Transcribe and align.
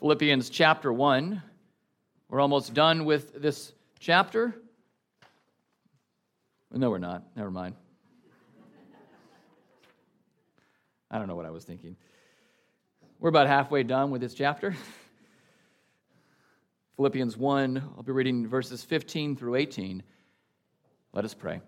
Philippians 0.00 0.48
chapter 0.48 0.90
1. 0.90 1.42
We're 2.30 2.40
almost 2.40 2.72
done 2.72 3.04
with 3.04 3.34
this 3.42 3.74
chapter. 3.98 4.54
No, 6.72 6.88
we're 6.88 6.96
not. 6.96 7.22
Never 7.36 7.50
mind. 7.50 7.74
I 11.10 11.18
don't 11.18 11.28
know 11.28 11.36
what 11.36 11.44
I 11.44 11.50
was 11.50 11.64
thinking. 11.64 11.96
We're 13.18 13.28
about 13.28 13.46
halfway 13.46 13.82
done 13.82 14.10
with 14.10 14.22
this 14.22 14.32
chapter. 14.32 14.74
Philippians 16.96 17.36
1, 17.36 17.92
I'll 17.94 18.02
be 18.02 18.12
reading 18.12 18.46
verses 18.46 18.82
15 18.82 19.36
through 19.36 19.56
18. 19.56 20.02
Let 21.12 21.26
us 21.26 21.34
pray. 21.34 21.60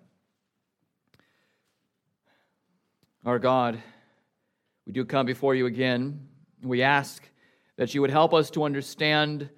Our 3.26 3.38
God, 3.38 3.78
we 4.86 4.94
do 4.94 5.04
come 5.04 5.26
before 5.26 5.54
you 5.54 5.66
again. 5.66 6.28
We 6.62 6.80
ask 6.80 7.22
that 7.77 7.95
you 7.95 8.00
would 8.00 8.11
help 8.11 8.34
us 8.34 8.50
to 8.50 8.64
understand 8.64 9.48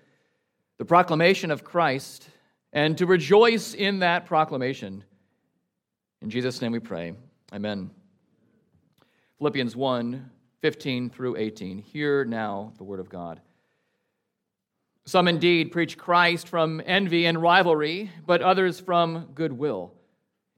the 0.78 0.84
proclamation 0.84 1.50
of 1.50 1.64
Christ 1.64 2.28
and 2.72 2.96
to 2.98 3.06
rejoice 3.06 3.74
in 3.74 4.00
that 4.00 4.26
proclamation. 4.26 5.04
In 6.22 6.30
Jesus' 6.30 6.60
name 6.60 6.72
we 6.72 6.80
pray. 6.80 7.14
Amen. 7.52 7.90
Philippians 9.38 9.76
1 9.76 10.30
15 10.62 11.10
through 11.10 11.36
18. 11.36 11.76
Hear 11.76 12.24
now 12.24 12.72
the 12.78 12.84
word 12.84 12.98
of 12.98 13.10
God. 13.10 13.42
Some 15.04 15.28
indeed 15.28 15.70
preach 15.70 15.98
Christ 15.98 16.48
from 16.48 16.80
envy 16.86 17.26
and 17.26 17.42
rivalry, 17.42 18.10
but 18.24 18.40
others 18.40 18.80
from 18.80 19.28
goodwill. 19.34 19.92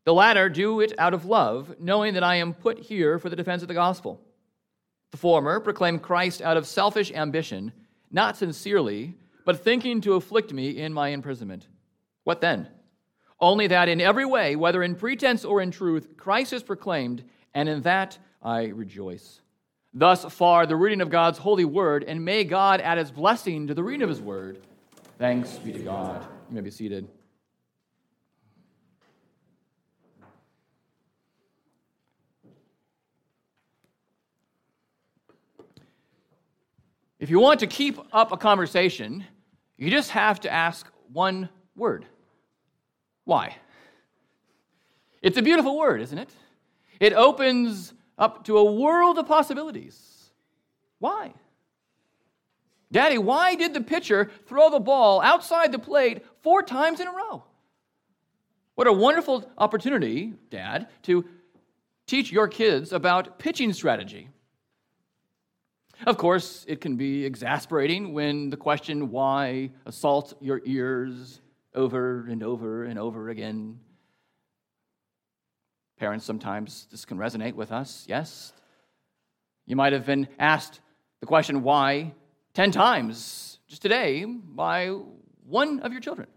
The 0.04 0.14
latter 0.14 0.48
do 0.48 0.78
it 0.78 0.92
out 0.98 1.12
of 1.12 1.24
love, 1.24 1.74
knowing 1.80 2.14
that 2.14 2.22
I 2.22 2.36
am 2.36 2.54
put 2.54 2.78
here 2.78 3.18
for 3.18 3.28
the 3.28 3.34
defense 3.34 3.62
of 3.62 3.68
the 3.68 3.74
gospel. 3.74 4.20
The 5.16 5.20
former 5.20 5.60
proclaimed 5.60 6.02
Christ 6.02 6.42
out 6.42 6.58
of 6.58 6.66
selfish 6.66 7.10
ambition, 7.10 7.72
not 8.10 8.36
sincerely, 8.36 9.14
but 9.46 9.64
thinking 9.64 10.02
to 10.02 10.12
afflict 10.12 10.52
me 10.52 10.76
in 10.76 10.92
my 10.92 11.08
imprisonment. 11.08 11.68
What 12.24 12.42
then? 12.42 12.68
Only 13.40 13.66
that 13.68 13.88
in 13.88 14.02
every 14.02 14.26
way, 14.26 14.56
whether 14.56 14.82
in 14.82 14.94
pretense 14.94 15.42
or 15.42 15.62
in 15.62 15.70
truth, 15.70 16.18
Christ 16.18 16.52
is 16.52 16.62
proclaimed, 16.62 17.24
and 17.54 17.66
in 17.66 17.80
that 17.80 18.18
I 18.42 18.64
rejoice. 18.66 19.40
Thus 19.94 20.22
far, 20.26 20.66
the 20.66 20.76
reading 20.76 21.00
of 21.00 21.08
God's 21.08 21.38
holy 21.38 21.64
word, 21.64 22.04
and 22.04 22.22
may 22.22 22.44
God 22.44 22.82
add 22.82 22.98
his 22.98 23.10
blessing 23.10 23.68
to 23.68 23.74
the 23.74 23.82
reading 23.82 24.02
of 24.02 24.10
his 24.10 24.20
word. 24.20 24.58
Thanks 25.16 25.56
be 25.56 25.72
to 25.72 25.78
God. 25.78 26.26
You 26.50 26.56
may 26.56 26.60
be 26.60 26.70
seated. 26.70 27.08
If 37.26 37.30
you 37.30 37.40
want 37.40 37.58
to 37.58 37.66
keep 37.66 37.98
up 38.12 38.30
a 38.30 38.36
conversation, 38.36 39.24
you 39.76 39.90
just 39.90 40.12
have 40.12 40.38
to 40.42 40.48
ask 40.48 40.86
one 41.12 41.48
word 41.74 42.06
Why? 43.24 43.56
It's 45.22 45.36
a 45.36 45.42
beautiful 45.42 45.76
word, 45.76 46.00
isn't 46.02 46.18
it? 46.18 46.30
It 47.00 47.14
opens 47.14 47.94
up 48.16 48.44
to 48.44 48.58
a 48.58 48.72
world 48.72 49.18
of 49.18 49.26
possibilities. 49.26 50.30
Why? 51.00 51.34
Daddy, 52.92 53.18
why 53.18 53.56
did 53.56 53.74
the 53.74 53.80
pitcher 53.80 54.30
throw 54.46 54.70
the 54.70 54.78
ball 54.78 55.20
outside 55.20 55.72
the 55.72 55.80
plate 55.80 56.24
four 56.42 56.62
times 56.62 57.00
in 57.00 57.08
a 57.08 57.12
row? 57.12 57.42
What 58.76 58.86
a 58.86 58.92
wonderful 58.92 59.50
opportunity, 59.58 60.34
Dad, 60.48 60.86
to 61.02 61.24
teach 62.06 62.30
your 62.30 62.46
kids 62.46 62.92
about 62.92 63.40
pitching 63.40 63.72
strategy. 63.72 64.28
Of 66.04 66.18
course, 66.18 66.64
it 66.68 66.80
can 66.80 66.96
be 66.96 67.24
exasperating 67.24 68.12
when 68.12 68.50
the 68.50 68.56
question 68.56 69.10
why 69.10 69.70
assaults 69.86 70.34
your 70.40 70.60
ears 70.64 71.40
over 71.74 72.26
and 72.28 72.42
over 72.42 72.84
and 72.84 72.98
over 72.98 73.30
again. 73.30 73.78
Parents, 75.98 76.24
sometimes 76.24 76.86
this 76.90 77.06
can 77.06 77.16
resonate 77.16 77.54
with 77.54 77.72
us, 77.72 78.04
yes? 78.06 78.52
You 79.64 79.76
might 79.76 79.94
have 79.94 80.04
been 80.04 80.28
asked 80.38 80.80
the 81.20 81.26
question 81.26 81.62
why 81.62 82.12
10 82.54 82.70
times 82.72 83.58
just 83.66 83.80
today 83.82 84.24
by 84.24 84.88
one 85.46 85.80
of 85.80 85.92
your 85.92 86.00
children. 86.00 86.28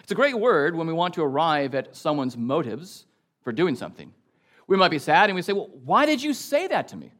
It's 0.00 0.12
a 0.12 0.14
great 0.14 0.38
word 0.38 0.74
when 0.74 0.86
we 0.86 0.92
want 0.92 1.14
to 1.14 1.22
arrive 1.22 1.74
at 1.74 1.96
someone's 1.96 2.36
motives 2.36 3.06
for 3.42 3.52
doing 3.52 3.76
something. 3.76 4.12
We 4.66 4.76
might 4.76 4.90
be 4.90 4.98
sad 4.98 5.30
and 5.30 5.36
we 5.36 5.42
say, 5.42 5.52
Well, 5.52 5.70
why 5.84 6.06
did 6.06 6.22
you 6.22 6.34
say 6.34 6.66
that 6.68 6.88
to 6.88 6.96
me? 6.96 7.12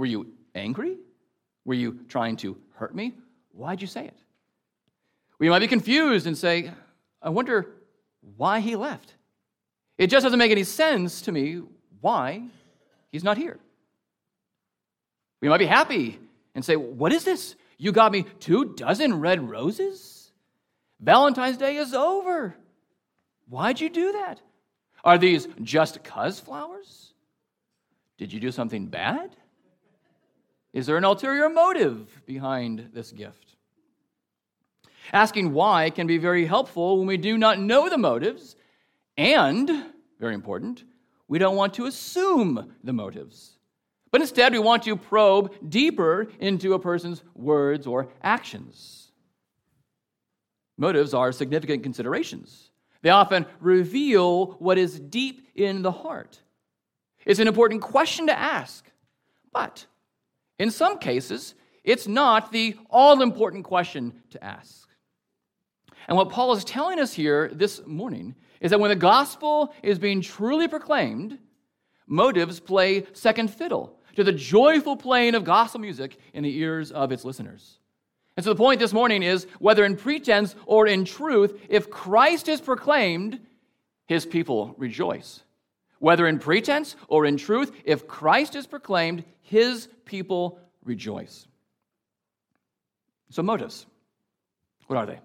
Were 0.00 0.06
you 0.06 0.28
angry? 0.54 0.96
Were 1.66 1.74
you 1.74 2.00
trying 2.08 2.38
to 2.38 2.56
hurt 2.72 2.94
me? 2.94 3.12
Why'd 3.52 3.82
you 3.82 3.86
say 3.86 4.06
it? 4.06 4.16
We 5.38 5.50
might 5.50 5.58
be 5.58 5.68
confused 5.68 6.26
and 6.26 6.38
say, 6.38 6.70
I 7.20 7.28
wonder 7.28 7.66
why 8.38 8.60
he 8.60 8.76
left. 8.76 9.12
It 9.98 10.06
just 10.06 10.22
doesn't 10.24 10.38
make 10.38 10.52
any 10.52 10.64
sense 10.64 11.20
to 11.22 11.32
me 11.32 11.60
why 12.00 12.44
he's 13.12 13.22
not 13.22 13.36
here. 13.36 13.58
We 15.42 15.50
might 15.50 15.58
be 15.58 15.66
happy 15.66 16.18
and 16.54 16.64
say, 16.64 16.76
What 16.76 17.12
is 17.12 17.24
this? 17.24 17.54
You 17.76 17.92
got 17.92 18.10
me 18.10 18.24
two 18.40 18.72
dozen 18.76 19.20
red 19.20 19.50
roses? 19.50 20.32
Valentine's 20.98 21.58
Day 21.58 21.76
is 21.76 21.92
over. 21.92 22.54
Why'd 23.50 23.82
you 23.82 23.90
do 23.90 24.12
that? 24.12 24.40
Are 25.04 25.18
these 25.18 25.46
just 25.62 26.02
cuz 26.02 26.40
flowers? 26.40 27.12
Did 28.16 28.32
you 28.32 28.40
do 28.40 28.50
something 28.50 28.86
bad? 28.86 29.36
Is 30.72 30.86
there 30.86 30.96
an 30.96 31.04
ulterior 31.04 31.48
motive 31.48 32.22
behind 32.26 32.90
this 32.92 33.10
gift? 33.10 33.56
Asking 35.12 35.52
why 35.52 35.90
can 35.90 36.06
be 36.06 36.18
very 36.18 36.46
helpful 36.46 36.98
when 36.98 37.06
we 37.06 37.16
do 37.16 37.36
not 37.36 37.58
know 37.58 37.88
the 37.88 37.98
motives, 37.98 38.54
and, 39.16 39.86
very 40.20 40.34
important, 40.34 40.84
we 41.26 41.38
don't 41.38 41.56
want 41.56 41.74
to 41.74 41.86
assume 41.86 42.74
the 42.84 42.92
motives. 42.92 43.58
But 44.12 44.20
instead, 44.20 44.52
we 44.52 44.58
want 44.58 44.82
to 44.84 44.96
probe 44.96 45.52
deeper 45.68 46.28
into 46.38 46.74
a 46.74 46.78
person's 46.78 47.22
words 47.34 47.86
or 47.86 48.08
actions. 48.22 49.12
Motives 50.76 51.14
are 51.14 51.32
significant 51.32 51.82
considerations. 51.82 52.70
They 53.02 53.10
often 53.10 53.46
reveal 53.60 54.52
what 54.58 54.78
is 54.78 54.98
deep 54.98 55.48
in 55.54 55.82
the 55.82 55.92
heart. 55.92 56.40
It's 57.24 57.40
an 57.40 57.48
important 57.48 57.82
question 57.82 58.26
to 58.26 58.38
ask, 58.38 58.90
but 59.52 59.86
in 60.60 60.70
some 60.70 60.98
cases, 60.98 61.54
it's 61.84 62.06
not 62.06 62.52
the 62.52 62.76
all 62.90 63.22
important 63.22 63.64
question 63.64 64.12
to 64.28 64.44
ask. 64.44 64.86
And 66.06 66.18
what 66.18 66.28
Paul 66.28 66.52
is 66.52 66.64
telling 66.64 67.00
us 67.00 67.14
here 67.14 67.50
this 67.50 67.80
morning 67.86 68.34
is 68.60 68.70
that 68.70 68.78
when 68.78 68.90
the 68.90 68.96
gospel 68.96 69.72
is 69.82 69.98
being 69.98 70.20
truly 70.20 70.68
proclaimed, 70.68 71.38
motives 72.06 72.60
play 72.60 73.06
second 73.14 73.48
fiddle 73.48 73.98
to 74.16 74.22
the 74.22 74.32
joyful 74.32 74.96
playing 74.96 75.34
of 75.34 75.44
gospel 75.44 75.80
music 75.80 76.18
in 76.34 76.42
the 76.42 76.54
ears 76.58 76.92
of 76.92 77.10
its 77.10 77.24
listeners. 77.24 77.78
And 78.36 78.44
so 78.44 78.50
the 78.50 78.58
point 78.58 78.80
this 78.80 78.92
morning 78.92 79.22
is 79.22 79.46
whether 79.60 79.86
in 79.86 79.96
pretense 79.96 80.54
or 80.66 80.86
in 80.86 81.06
truth, 81.06 81.58
if 81.70 81.88
Christ 81.88 82.48
is 82.48 82.60
proclaimed, 82.60 83.40
his 84.06 84.26
people 84.26 84.74
rejoice. 84.76 85.42
Whether 86.00 86.26
in 86.26 86.38
pretense 86.38 86.96
or 87.08 87.24
in 87.24 87.36
truth, 87.36 87.72
if 87.84 88.08
Christ 88.08 88.56
is 88.56 88.66
proclaimed, 88.66 89.22
his 89.42 89.88
people 90.04 90.58
rejoice. 90.82 91.46
So, 93.30 93.42
motives, 93.42 93.86
what 94.88 94.96
are 94.96 95.06
they? 95.06 95.20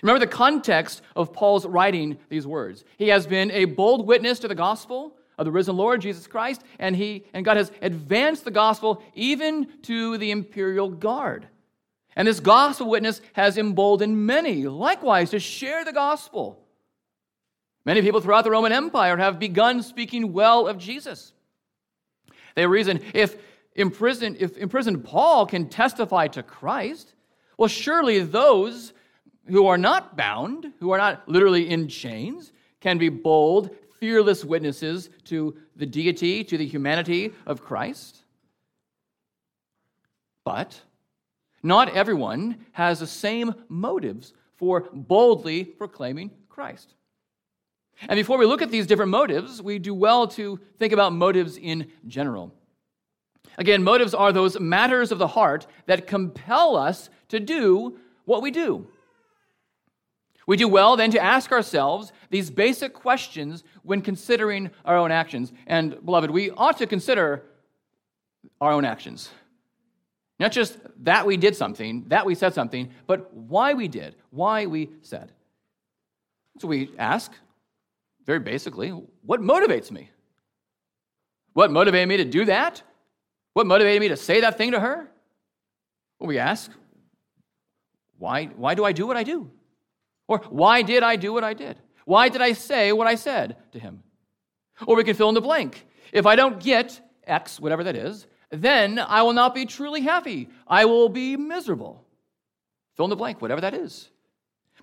Remember 0.00 0.18
the 0.18 0.26
context 0.26 1.02
of 1.14 1.32
Paul's 1.32 1.66
writing 1.66 2.18
these 2.30 2.46
words. 2.46 2.84
He 2.96 3.08
has 3.08 3.26
been 3.26 3.50
a 3.50 3.66
bold 3.66 4.06
witness 4.06 4.38
to 4.40 4.48
the 4.48 4.54
gospel 4.54 5.14
of 5.38 5.44
the 5.44 5.52
risen 5.52 5.76
Lord 5.76 6.00
Jesus 6.00 6.26
Christ, 6.26 6.62
and 6.78 6.96
he 6.96 7.26
and 7.34 7.44
God 7.44 7.58
has 7.58 7.70
advanced 7.82 8.44
the 8.44 8.50
gospel 8.50 9.02
even 9.14 9.68
to 9.82 10.16
the 10.18 10.30
imperial 10.30 10.88
guard. 10.88 11.46
And 12.16 12.26
this 12.28 12.40
gospel 12.40 12.88
witness 12.88 13.20
has 13.34 13.58
emboldened 13.58 14.26
many 14.26 14.64
likewise 14.66 15.30
to 15.30 15.38
share 15.38 15.84
the 15.84 15.92
gospel. 15.92 16.61
Many 17.84 18.02
people 18.02 18.20
throughout 18.20 18.44
the 18.44 18.50
Roman 18.50 18.72
Empire 18.72 19.16
have 19.16 19.38
begun 19.38 19.82
speaking 19.82 20.32
well 20.32 20.68
of 20.68 20.78
Jesus. 20.78 21.32
They 22.54 22.66
reason 22.66 23.00
if 23.14 23.36
imprisoned, 23.74 24.36
if 24.38 24.56
imprisoned 24.56 25.04
Paul 25.04 25.46
can 25.46 25.68
testify 25.68 26.28
to 26.28 26.42
Christ, 26.42 27.14
well, 27.56 27.68
surely 27.68 28.20
those 28.20 28.92
who 29.46 29.66
are 29.66 29.78
not 29.78 30.16
bound, 30.16 30.72
who 30.78 30.92
are 30.92 30.98
not 30.98 31.28
literally 31.28 31.68
in 31.68 31.88
chains, 31.88 32.52
can 32.80 32.98
be 32.98 33.08
bold, 33.08 33.70
fearless 33.98 34.44
witnesses 34.44 35.10
to 35.24 35.56
the 35.76 35.86
deity, 35.86 36.44
to 36.44 36.56
the 36.56 36.66
humanity 36.66 37.32
of 37.46 37.62
Christ. 37.62 38.24
But 40.44 40.80
not 41.62 41.88
everyone 41.90 42.66
has 42.72 43.00
the 43.00 43.06
same 43.06 43.54
motives 43.68 44.32
for 44.56 44.88
boldly 44.92 45.64
proclaiming 45.64 46.30
Christ. 46.48 46.94
And 48.08 48.16
before 48.16 48.38
we 48.38 48.46
look 48.46 48.62
at 48.62 48.70
these 48.70 48.86
different 48.86 49.10
motives, 49.10 49.62
we 49.62 49.78
do 49.78 49.94
well 49.94 50.26
to 50.28 50.58
think 50.78 50.92
about 50.92 51.12
motives 51.12 51.56
in 51.56 51.90
general. 52.06 52.52
Again, 53.58 53.82
motives 53.82 54.14
are 54.14 54.32
those 54.32 54.58
matters 54.58 55.12
of 55.12 55.18
the 55.18 55.28
heart 55.28 55.66
that 55.86 56.06
compel 56.06 56.76
us 56.76 57.10
to 57.28 57.38
do 57.38 57.98
what 58.24 58.42
we 58.42 58.50
do. 58.50 58.86
We 60.46 60.56
do 60.56 60.66
well 60.66 60.96
then 60.96 61.10
to 61.12 61.22
ask 61.22 61.52
ourselves 61.52 62.12
these 62.30 62.50
basic 62.50 62.94
questions 62.94 63.62
when 63.82 64.02
considering 64.02 64.70
our 64.84 64.96
own 64.96 65.12
actions. 65.12 65.52
And, 65.66 66.04
beloved, 66.04 66.30
we 66.30 66.50
ought 66.50 66.78
to 66.78 66.86
consider 66.86 67.44
our 68.60 68.72
own 68.72 68.84
actions. 68.84 69.30
Not 70.40 70.50
just 70.50 70.78
that 71.04 71.26
we 71.26 71.36
did 71.36 71.54
something, 71.54 72.06
that 72.08 72.26
we 72.26 72.34
said 72.34 72.54
something, 72.54 72.90
but 73.06 73.32
why 73.32 73.74
we 73.74 73.86
did, 73.86 74.16
why 74.30 74.66
we 74.66 74.90
said. 75.02 75.30
So 76.58 76.66
we 76.66 76.90
ask, 76.98 77.32
very 78.24 78.38
basically, 78.38 78.90
what 79.22 79.40
motivates 79.40 79.90
me? 79.90 80.10
What 81.54 81.70
motivated 81.70 82.08
me 82.08 82.16
to 82.18 82.24
do 82.24 82.44
that? 82.46 82.82
What 83.52 83.66
motivated 83.66 84.00
me 84.00 84.08
to 84.08 84.16
say 84.16 84.40
that 84.40 84.56
thing 84.56 84.72
to 84.72 84.80
her? 84.80 85.10
Well, 86.18 86.28
we 86.28 86.38
ask, 86.38 86.70
why, 88.18 88.46
why 88.46 88.74
do 88.74 88.84
I 88.84 88.92
do 88.92 89.06
what 89.06 89.16
I 89.16 89.24
do? 89.24 89.50
Or 90.28 90.38
why 90.48 90.82
did 90.82 91.02
I 91.02 91.16
do 91.16 91.32
what 91.32 91.44
I 91.44 91.52
did? 91.52 91.78
Why 92.04 92.28
did 92.28 92.40
I 92.40 92.52
say 92.52 92.92
what 92.92 93.06
I 93.06 93.16
said 93.16 93.56
to 93.72 93.78
him? 93.78 94.02
Or 94.86 94.96
we 94.96 95.04
can 95.04 95.14
fill 95.14 95.28
in 95.28 95.34
the 95.34 95.40
blank. 95.40 95.86
If 96.12 96.26
I 96.26 96.36
don't 96.36 96.62
get 96.62 97.00
X, 97.26 97.60
whatever 97.60 97.84
that 97.84 97.96
is, 97.96 98.26
then 98.50 98.98
I 98.98 99.22
will 99.22 99.32
not 99.32 99.54
be 99.54 99.66
truly 99.66 100.00
happy. 100.00 100.48
I 100.66 100.84
will 100.84 101.08
be 101.08 101.36
miserable. 101.36 102.04
Fill 102.96 103.06
in 103.06 103.10
the 103.10 103.16
blank, 103.16 103.42
whatever 103.42 103.60
that 103.62 103.74
is. 103.74 104.10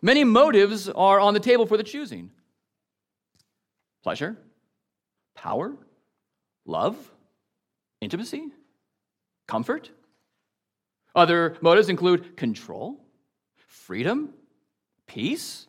Many 0.01 0.23
motives 0.23 0.89
are 0.89 1.19
on 1.19 1.33
the 1.33 1.39
table 1.39 1.65
for 1.65 1.77
the 1.77 1.83
choosing 1.83 2.31
pleasure, 4.03 4.37
power, 5.35 5.75
love, 6.65 6.95
intimacy, 8.01 8.47
comfort. 9.47 9.91
Other 11.15 11.57
motives 11.61 11.89
include 11.89 12.37
control, 12.37 12.99
freedom, 13.55 14.33
peace, 15.07 15.67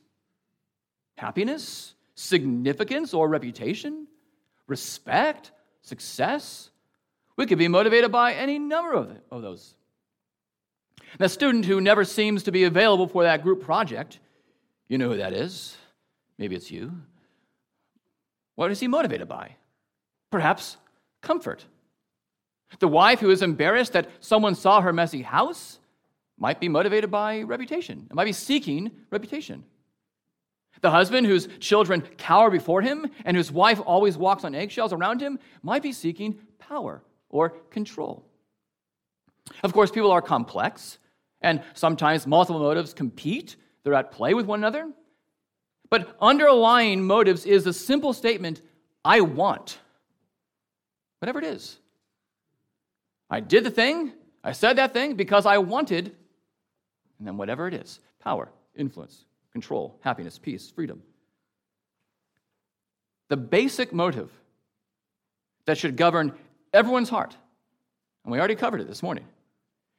happiness, 1.16 1.94
significance 2.14 3.14
or 3.14 3.28
reputation, 3.28 4.06
respect, 4.66 5.50
success. 5.82 6.70
We 7.36 7.46
could 7.46 7.58
be 7.58 7.68
motivated 7.68 8.12
by 8.12 8.34
any 8.34 8.58
number 8.58 8.92
of, 8.92 9.16
of 9.30 9.42
those. 9.42 9.74
The 11.18 11.28
student 11.28 11.64
who 11.64 11.80
never 11.80 12.04
seems 12.04 12.42
to 12.44 12.52
be 12.52 12.64
available 12.64 13.08
for 13.08 13.24
that 13.24 13.42
group 13.42 13.62
project, 13.62 14.20
you 14.88 14.98
know 14.98 15.08
who 15.10 15.16
that 15.16 15.32
is. 15.32 15.76
Maybe 16.38 16.54
it's 16.54 16.70
you. 16.70 16.92
What 18.60 18.70
is 18.70 18.78
he 18.78 18.88
motivated 18.88 19.26
by? 19.26 19.56
Perhaps 20.30 20.76
comfort. 21.22 21.64
The 22.78 22.88
wife 22.88 23.18
who 23.18 23.30
is 23.30 23.40
embarrassed 23.40 23.94
that 23.94 24.10
someone 24.20 24.54
saw 24.54 24.82
her 24.82 24.92
messy 24.92 25.22
house 25.22 25.78
might 26.36 26.60
be 26.60 26.68
motivated 26.68 27.10
by 27.10 27.40
reputation. 27.40 28.06
It 28.10 28.14
might 28.14 28.26
be 28.26 28.34
seeking 28.34 28.90
reputation. 29.10 29.64
The 30.82 30.90
husband 30.90 31.26
whose 31.26 31.48
children 31.58 32.02
cower 32.18 32.50
before 32.50 32.82
him 32.82 33.06
and 33.24 33.34
whose 33.34 33.50
wife 33.50 33.80
always 33.86 34.18
walks 34.18 34.44
on 34.44 34.54
eggshells 34.54 34.92
around 34.92 35.22
him 35.22 35.38
might 35.62 35.82
be 35.82 35.92
seeking 35.92 36.38
power 36.58 37.02
or 37.30 37.48
control. 37.70 38.26
Of 39.62 39.72
course, 39.72 39.90
people 39.90 40.12
are 40.12 40.20
complex, 40.20 40.98
and 41.40 41.62
sometimes 41.72 42.26
multiple 42.26 42.60
motives 42.60 42.92
compete, 42.92 43.56
they're 43.84 43.94
at 43.94 44.12
play 44.12 44.34
with 44.34 44.44
one 44.44 44.60
another. 44.60 44.92
But 45.90 46.16
underlying 46.20 47.04
motives 47.04 47.44
is 47.44 47.66
a 47.66 47.72
simple 47.72 48.12
statement 48.12 48.62
I 49.04 49.20
want. 49.20 49.78
Whatever 51.18 51.40
it 51.40 51.44
is. 51.44 51.76
I 53.28 53.40
did 53.40 53.64
the 53.64 53.70
thing, 53.70 54.12
I 54.42 54.52
said 54.52 54.76
that 54.76 54.92
thing 54.92 55.14
because 55.14 55.46
I 55.46 55.58
wanted, 55.58 56.06
and 57.18 57.26
then 57.26 57.36
whatever 57.36 57.68
it 57.68 57.74
is 57.74 58.00
power, 58.20 58.48
influence, 58.76 59.24
control, 59.52 59.98
happiness, 60.00 60.38
peace, 60.38 60.70
freedom. 60.70 61.02
The 63.28 63.36
basic 63.36 63.92
motive 63.92 64.30
that 65.64 65.78
should 65.78 65.96
govern 65.96 66.32
everyone's 66.72 67.08
heart, 67.08 67.36
and 68.24 68.32
we 68.32 68.38
already 68.38 68.56
covered 68.56 68.80
it 68.80 68.88
this 68.88 69.02
morning, 69.02 69.24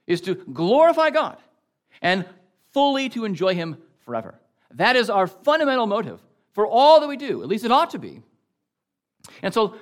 is 0.08 0.22
to 0.22 0.36
glorify 0.36 1.10
God 1.10 1.38
and 2.02 2.26
fully 2.72 3.10
to 3.10 3.26
enjoy 3.26 3.56
Him 3.56 3.78
forever. 4.04 4.36
That 4.76 4.96
is 4.96 5.10
our 5.10 5.28
fundamental 5.28 5.88
motive 5.88 6.22
for 6.54 6.68
all 6.68 7.00
that 7.00 7.08
we 7.08 7.18
do, 7.18 7.42
at 7.42 7.48
least 7.48 7.66
it 7.66 7.72
ought 7.72 7.92
to 7.92 8.00
be. 8.00 8.22
And 9.42 9.54
so, 9.54 9.76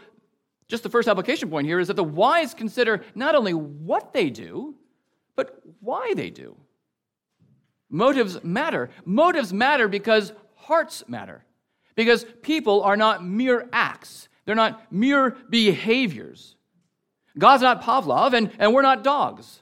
just 0.68 0.84
the 0.84 0.90
first 0.90 1.08
application 1.08 1.50
point 1.50 1.66
here 1.66 1.80
is 1.80 1.88
that 1.88 1.96
the 1.96 2.04
wise 2.04 2.54
consider 2.54 3.04
not 3.16 3.34
only 3.34 3.54
what 3.54 4.14
they 4.14 4.30
do, 4.30 4.76
but 5.36 5.60
why 5.80 6.14
they 6.16 6.30
do. 6.30 6.56
Motives 7.90 8.44
matter. 8.44 8.92
Motives 9.04 9.52
matter 9.52 9.88
because 9.88 10.32
hearts 10.56 11.04
matter. 11.08 11.44
Because 11.96 12.24
people 12.44 12.84
are 12.84 12.96
not 12.96 13.26
mere 13.26 13.68
acts, 13.74 14.30
they're 14.46 14.56
not 14.56 14.92
mere 14.92 15.32
behaviors. 15.50 16.56
God's 17.38 17.64
not 17.64 17.82
Pavlov, 17.82 18.34
and, 18.34 18.52
and 18.60 18.74
we're 18.74 18.82
not 18.82 19.04
dogs. 19.04 19.62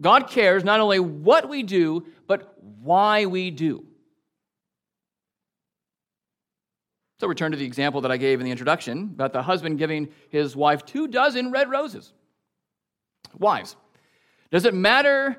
God 0.00 0.30
cares 0.30 0.64
not 0.64 0.80
only 0.80 0.98
what 0.98 1.48
we 1.48 1.62
do, 1.62 2.06
but 2.26 2.56
why 2.62 3.26
we 3.26 3.50
do. 3.50 3.84
So, 7.18 7.26
return 7.26 7.52
to 7.52 7.58
the 7.58 7.66
example 7.66 8.00
that 8.00 8.10
I 8.10 8.16
gave 8.16 8.40
in 8.40 8.46
the 8.46 8.50
introduction 8.50 9.10
about 9.12 9.34
the 9.34 9.42
husband 9.42 9.78
giving 9.78 10.08
his 10.30 10.56
wife 10.56 10.86
two 10.86 11.06
dozen 11.06 11.50
red 11.50 11.68
roses. 11.68 12.14
Wives, 13.38 13.76
does 14.50 14.64
it 14.64 14.72
matter 14.72 15.36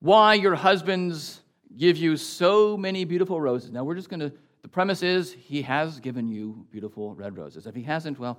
why 0.00 0.34
your 0.34 0.54
husbands 0.54 1.40
give 1.76 1.96
you 1.96 2.18
so 2.18 2.76
many 2.76 3.04
beautiful 3.04 3.40
roses? 3.40 3.70
Now, 3.70 3.82
we're 3.82 3.94
just 3.94 4.10
going 4.10 4.20
to, 4.20 4.30
the 4.60 4.68
premise 4.68 5.02
is 5.02 5.32
he 5.32 5.62
has 5.62 6.00
given 6.00 6.28
you 6.28 6.66
beautiful 6.70 7.14
red 7.14 7.36
roses. 7.36 7.66
If 7.66 7.74
he 7.74 7.82
hasn't, 7.82 8.18
well, 8.18 8.38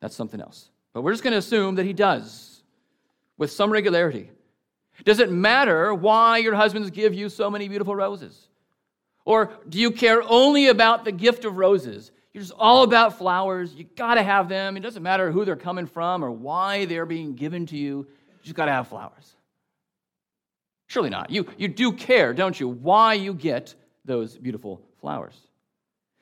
that's 0.00 0.14
something 0.14 0.40
else. 0.40 0.70
But 0.92 1.02
we're 1.02 1.12
just 1.12 1.24
going 1.24 1.32
to 1.32 1.38
assume 1.38 1.74
that 1.74 1.84
he 1.84 1.92
does 1.92 2.62
with 3.36 3.50
some 3.50 3.70
regularity. 3.70 4.30
Does 5.04 5.20
it 5.20 5.30
matter 5.30 5.94
why 5.94 6.38
your 6.38 6.54
husbands 6.54 6.90
give 6.90 7.14
you 7.14 7.28
so 7.28 7.50
many 7.50 7.68
beautiful 7.68 7.94
roses? 7.94 8.48
Or 9.24 9.52
do 9.68 9.78
you 9.78 9.90
care 9.90 10.22
only 10.22 10.68
about 10.68 11.04
the 11.04 11.12
gift 11.12 11.44
of 11.44 11.56
roses? 11.56 12.12
You're 12.32 12.42
just 12.42 12.54
all 12.56 12.82
about 12.82 13.18
flowers. 13.18 13.74
You 13.74 13.84
got 13.84 14.14
to 14.14 14.22
have 14.22 14.48
them. 14.48 14.76
It 14.76 14.80
doesn't 14.80 15.02
matter 15.02 15.30
who 15.30 15.44
they're 15.44 15.56
coming 15.56 15.86
from 15.86 16.24
or 16.24 16.30
why 16.30 16.84
they're 16.84 17.06
being 17.06 17.34
given 17.34 17.66
to 17.66 17.76
you. 17.76 17.98
You 17.98 18.42
just 18.42 18.54
got 18.54 18.66
to 18.66 18.72
have 18.72 18.88
flowers. 18.88 19.34
Surely 20.86 21.10
not. 21.10 21.30
You, 21.30 21.46
you 21.58 21.68
do 21.68 21.92
care, 21.92 22.32
don't 22.32 22.58
you, 22.58 22.68
why 22.68 23.14
you 23.14 23.34
get 23.34 23.74
those 24.04 24.36
beautiful 24.36 24.80
flowers. 25.00 25.34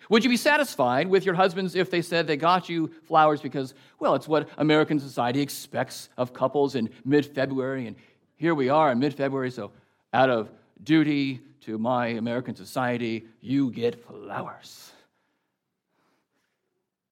Would 0.08 0.24
you 0.24 0.30
be 0.30 0.36
satisfied 0.36 1.08
with 1.08 1.24
your 1.24 1.34
husbands 1.34 1.74
if 1.74 1.90
they 1.90 2.02
said 2.02 2.26
they 2.26 2.36
got 2.36 2.68
you 2.68 2.90
flowers 3.04 3.40
because, 3.40 3.74
well, 3.98 4.14
it's 4.14 4.28
what 4.28 4.48
American 4.58 5.00
society 5.00 5.40
expects 5.40 6.08
of 6.16 6.32
couples 6.32 6.74
in 6.74 6.90
mid 7.04 7.24
February, 7.26 7.86
and 7.86 7.96
here 8.36 8.54
we 8.54 8.68
are 8.68 8.92
in 8.92 8.98
mid 8.98 9.14
February, 9.14 9.50
so 9.50 9.72
out 10.12 10.30
of 10.30 10.50
duty 10.82 11.40
to 11.62 11.78
my 11.78 12.08
American 12.08 12.54
society, 12.54 13.26
you 13.40 13.70
get 13.70 14.04
flowers? 14.04 14.92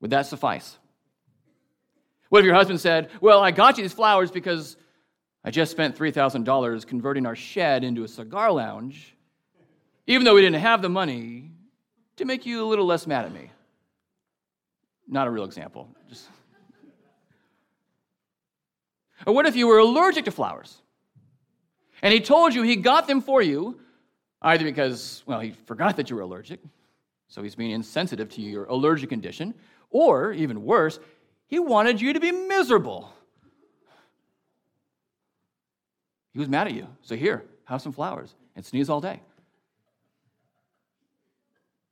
Would 0.00 0.10
that 0.10 0.26
suffice? 0.26 0.76
What 2.28 2.40
if 2.40 2.44
your 2.44 2.54
husband 2.54 2.80
said, 2.80 3.10
Well, 3.20 3.40
I 3.40 3.50
got 3.50 3.78
you 3.78 3.84
these 3.84 3.92
flowers 3.92 4.30
because 4.30 4.76
I 5.44 5.50
just 5.50 5.70
spent 5.70 5.96
$3,000 5.96 6.86
converting 6.86 7.26
our 7.26 7.36
shed 7.36 7.84
into 7.84 8.04
a 8.04 8.08
cigar 8.08 8.52
lounge, 8.52 9.14
even 10.06 10.24
though 10.24 10.34
we 10.34 10.40
didn't 10.40 10.60
have 10.60 10.82
the 10.82 10.88
money 10.88 11.50
to 12.16 12.24
make 12.24 12.44
you 12.44 12.62
a 12.64 12.66
little 12.66 12.86
less 12.86 13.06
mad 13.06 13.24
at 13.24 13.32
me. 13.32 13.50
Not 15.08 15.26
a 15.26 15.30
real 15.30 15.44
example. 15.44 15.88
Just... 16.08 16.28
Or 19.26 19.34
what 19.34 19.46
if 19.46 19.56
you 19.56 19.66
were 19.66 19.78
allergic 19.78 20.24
to 20.26 20.30
flowers? 20.30 20.81
And 22.02 22.12
he 22.12 22.20
told 22.20 22.52
you 22.52 22.62
he 22.62 22.76
got 22.76 23.06
them 23.06 23.20
for 23.20 23.40
you, 23.40 23.78
either 24.42 24.64
because, 24.64 25.22
well, 25.24 25.40
he 25.40 25.52
forgot 25.66 25.96
that 25.96 26.10
you 26.10 26.16
were 26.16 26.22
allergic, 26.22 26.60
so 27.28 27.42
he's 27.42 27.54
being 27.54 27.70
insensitive 27.70 28.28
to 28.30 28.42
your 28.42 28.64
allergic 28.64 29.08
condition, 29.08 29.54
or 29.90 30.32
even 30.32 30.64
worse, 30.64 30.98
he 31.46 31.58
wanted 31.58 32.00
you 32.00 32.12
to 32.12 32.20
be 32.20 32.32
miserable. 32.32 33.12
He 36.32 36.38
was 36.38 36.48
mad 36.48 36.66
at 36.66 36.74
you. 36.74 36.88
So 37.02 37.14
here, 37.14 37.44
have 37.64 37.82
some 37.82 37.92
flowers 37.92 38.34
and 38.56 38.64
sneeze 38.64 38.88
all 38.88 39.00
day. 39.00 39.20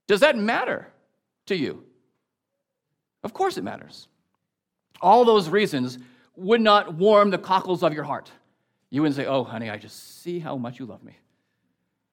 Does 0.06 0.20
that 0.20 0.36
matter 0.36 0.88
to 1.46 1.54
you? 1.54 1.84
Of 3.22 3.32
course 3.32 3.56
it 3.56 3.64
matters. 3.64 4.08
All 5.00 5.24
those 5.24 5.48
reasons 5.48 5.98
would 6.36 6.60
not 6.60 6.94
warm 6.94 7.30
the 7.30 7.38
cockles 7.38 7.82
of 7.82 7.92
your 7.92 8.04
heart. 8.04 8.30
You 8.90 9.02
wouldn't 9.02 9.16
say, 9.16 9.26
Oh, 9.26 9.44
honey, 9.44 9.70
I 9.70 9.78
just 9.78 10.20
see 10.22 10.38
how 10.38 10.56
much 10.56 10.78
you 10.78 10.86
love 10.86 11.02
me. 11.02 11.16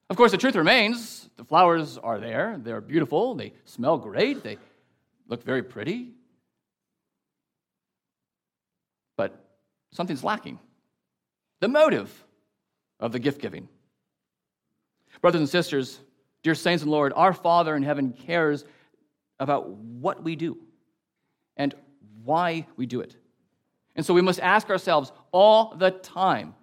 Of 0.09 0.15
course, 0.15 0.31
the 0.31 0.37
truth 0.37 0.55
remains 0.55 1.29
the 1.35 1.43
flowers 1.43 1.97
are 1.97 2.19
there. 2.19 2.59
They're 2.63 2.81
beautiful. 2.81 3.35
They 3.35 3.53
smell 3.65 3.97
great. 3.97 4.43
They 4.43 4.57
look 5.27 5.43
very 5.43 5.63
pretty. 5.63 6.13
But 9.17 9.37
something's 9.91 10.23
lacking. 10.23 10.59
The 11.59 11.67
motive 11.67 12.23
of 12.99 13.11
the 13.11 13.19
gift 13.19 13.41
giving. 13.41 13.67
Brothers 15.21 15.41
and 15.41 15.49
sisters, 15.49 15.99
dear 16.43 16.55
saints 16.55 16.83
and 16.83 16.91
Lord, 16.91 17.11
our 17.15 17.33
Father 17.33 17.75
in 17.75 17.83
heaven 17.83 18.13
cares 18.13 18.63
about 19.39 19.69
what 19.69 20.23
we 20.23 20.35
do 20.35 20.57
and 21.57 21.73
why 22.23 22.67
we 22.75 22.85
do 22.85 23.01
it. 23.01 23.15
And 23.95 24.05
so 24.05 24.13
we 24.13 24.21
must 24.21 24.39
ask 24.39 24.69
ourselves 24.69 25.11
all 25.31 25.75
the 25.75 25.91
time 25.91 26.53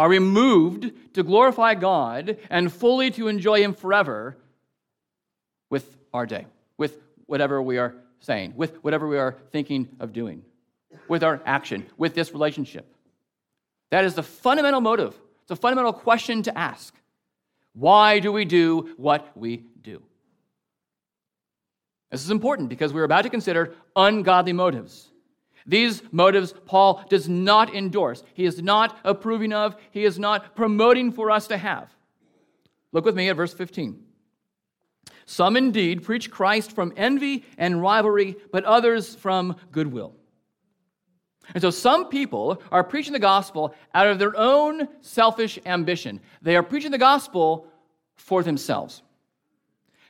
are 0.00 0.08
we 0.08 0.18
moved 0.18 0.90
to 1.12 1.22
glorify 1.22 1.74
God 1.74 2.38
and 2.48 2.72
fully 2.72 3.10
to 3.10 3.28
enjoy 3.28 3.62
Him 3.62 3.74
forever 3.74 4.34
with 5.68 5.94
our 6.14 6.24
day, 6.24 6.46
with 6.78 6.98
whatever 7.26 7.60
we 7.60 7.76
are 7.76 7.94
saying, 8.20 8.54
with 8.56 8.82
whatever 8.82 9.06
we 9.06 9.18
are 9.18 9.36
thinking 9.52 9.90
of 10.00 10.14
doing, 10.14 10.42
with 11.06 11.22
our 11.22 11.42
action, 11.44 11.84
with 11.98 12.14
this 12.14 12.32
relationship? 12.32 12.90
That 13.90 14.06
is 14.06 14.14
the 14.14 14.22
fundamental 14.22 14.80
motive. 14.80 15.14
It's 15.42 15.50
a 15.50 15.56
fundamental 15.56 15.92
question 15.92 16.44
to 16.44 16.56
ask. 16.56 16.94
Why 17.74 18.20
do 18.20 18.32
we 18.32 18.46
do 18.46 18.94
what 18.96 19.36
we 19.36 19.66
do? 19.82 20.00
This 22.10 22.24
is 22.24 22.30
important 22.30 22.70
because 22.70 22.94
we're 22.94 23.04
about 23.04 23.22
to 23.24 23.28
consider 23.28 23.74
ungodly 23.94 24.54
motives. 24.54 25.09
These 25.66 26.02
motives 26.12 26.54
Paul 26.66 27.04
does 27.08 27.28
not 27.28 27.74
endorse. 27.74 28.22
He 28.34 28.44
is 28.44 28.62
not 28.62 28.98
approving 29.04 29.52
of, 29.52 29.76
he 29.90 30.04
is 30.04 30.18
not 30.18 30.54
promoting 30.54 31.12
for 31.12 31.30
us 31.30 31.46
to 31.48 31.56
have. 31.56 31.88
Look 32.92 33.04
with 33.04 33.14
me 33.14 33.28
at 33.28 33.36
verse 33.36 33.54
15. 33.54 34.02
Some 35.26 35.56
indeed 35.56 36.02
preach 36.02 36.30
Christ 36.30 36.72
from 36.72 36.92
envy 36.96 37.44
and 37.56 37.80
rivalry, 37.80 38.36
but 38.50 38.64
others 38.64 39.14
from 39.14 39.56
goodwill. 39.70 40.14
And 41.54 41.62
so 41.62 41.70
some 41.70 42.08
people 42.08 42.62
are 42.70 42.84
preaching 42.84 43.12
the 43.12 43.18
gospel 43.18 43.74
out 43.94 44.06
of 44.06 44.18
their 44.18 44.36
own 44.36 44.88
selfish 45.00 45.58
ambition. 45.66 46.20
They 46.42 46.56
are 46.56 46.62
preaching 46.62 46.90
the 46.90 46.98
gospel 46.98 47.66
for 48.16 48.42
themselves. 48.42 49.02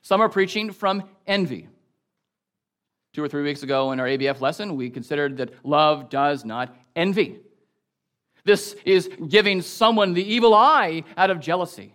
Some 0.03 0.21
are 0.21 0.29
preaching 0.29 0.71
from 0.73 1.05
envy. 1.27 1.69
Two 3.13 3.25
or 3.25 3.29
three 3.29 3.43
weeks 3.43 3.63
ago 3.63 3.91
in 3.91 3.99
our 3.99 4.07
ABF 4.07 4.41
lesson, 4.41 4.77
we 4.77 4.89
considered 4.89 5.37
that 5.39 5.67
love 5.67 6.11
does 6.11 6.45
not 6.45 6.77
envy. 6.95 7.41
This 8.45 8.77
is 8.85 9.11
giving 9.29 9.63
someone 9.63 10.15
the 10.15 10.23
evil 10.23 10.55
eye 10.55 11.03
out 11.17 11.31
of 11.31 11.41
jealousy. 11.41 11.95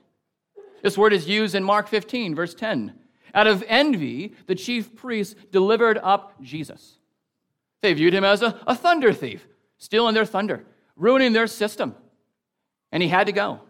This 0.83 0.97
word 0.97 1.13
is 1.13 1.27
used 1.27 1.55
in 1.55 1.63
Mark 1.63 1.87
15, 1.87 2.35
verse 2.35 2.53
10. 2.53 2.93
Out 3.33 3.47
of 3.47 3.63
envy, 3.67 4.33
the 4.47 4.55
chief 4.55 4.95
priests 4.95 5.35
delivered 5.51 5.97
up 6.03 6.41
Jesus. 6.41 6.97
They 7.81 7.93
viewed 7.93 8.13
him 8.13 8.23
as 8.23 8.41
a, 8.41 8.59
a 8.67 8.75
thunder 8.75 9.13
thief, 9.13 9.47
stealing 9.77 10.15
their 10.15 10.25
thunder, 10.25 10.65
ruining 10.95 11.33
their 11.33 11.47
system. 11.47 11.95
And 12.91 13.01
he 13.01 13.09
had 13.09 13.27
to 13.27 13.33
go 13.33 13.61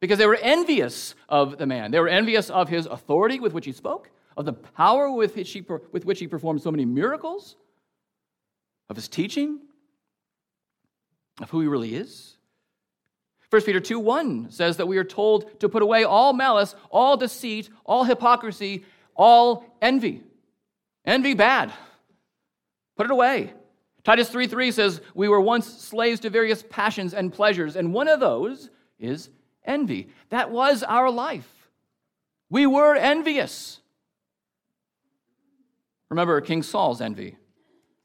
because 0.00 0.18
they 0.18 0.26
were 0.26 0.38
envious 0.40 1.14
of 1.28 1.58
the 1.58 1.66
man. 1.66 1.90
They 1.90 2.00
were 2.00 2.08
envious 2.08 2.50
of 2.50 2.68
his 2.68 2.86
authority 2.86 3.40
with 3.40 3.52
which 3.52 3.66
he 3.66 3.72
spoke 3.72 4.10
of 4.36 4.44
the 4.44 4.52
power 4.52 5.10
with 5.10 5.36
which 5.36 5.50
he, 5.52 5.64
with 5.92 6.04
which 6.04 6.18
he 6.18 6.26
performed 6.26 6.62
so 6.62 6.70
many 6.70 6.84
miracles, 6.84 7.56
of 8.88 8.96
his 8.96 9.08
teaching, 9.08 9.60
of 11.40 11.50
who 11.50 11.60
he 11.60 11.66
really 11.66 11.94
is. 11.94 12.36
1 13.50 13.62
Peter 13.62 13.80
2 13.80 13.98
1 13.98 14.50
says 14.50 14.76
that 14.76 14.86
we 14.86 14.98
are 14.98 15.04
told 15.04 15.60
to 15.60 15.68
put 15.68 15.82
away 15.82 16.04
all 16.04 16.32
malice, 16.32 16.74
all 16.90 17.16
deceit, 17.16 17.70
all 17.84 18.04
hypocrisy, 18.04 18.84
all 19.14 19.64
envy. 19.80 20.22
Envy 21.04 21.34
bad. 21.34 21.72
Put 22.96 23.06
it 23.06 23.12
away. 23.12 23.52
Titus 24.02 24.28
3 24.28 24.46
3 24.46 24.70
says, 24.70 25.00
We 25.14 25.28
were 25.28 25.40
once 25.40 25.66
slaves 25.66 26.20
to 26.20 26.30
various 26.30 26.64
passions 26.68 27.14
and 27.14 27.32
pleasures, 27.32 27.76
and 27.76 27.92
one 27.92 28.08
of 28.08 28.20
those 28.20 28.70
is 28.98 29.30
envy. 29.64 30.10
That 30.30 30.50
was 30.50 30.82
our 30.82 31.10
life. 31.10 31.48
We 32.50 32.66
were 32.66 32.94
envious. 32.94 33.80
Remember 36.10 36.40
King 36.40 36.62
Saul's 36.62 37.00
envy 37.00 37.36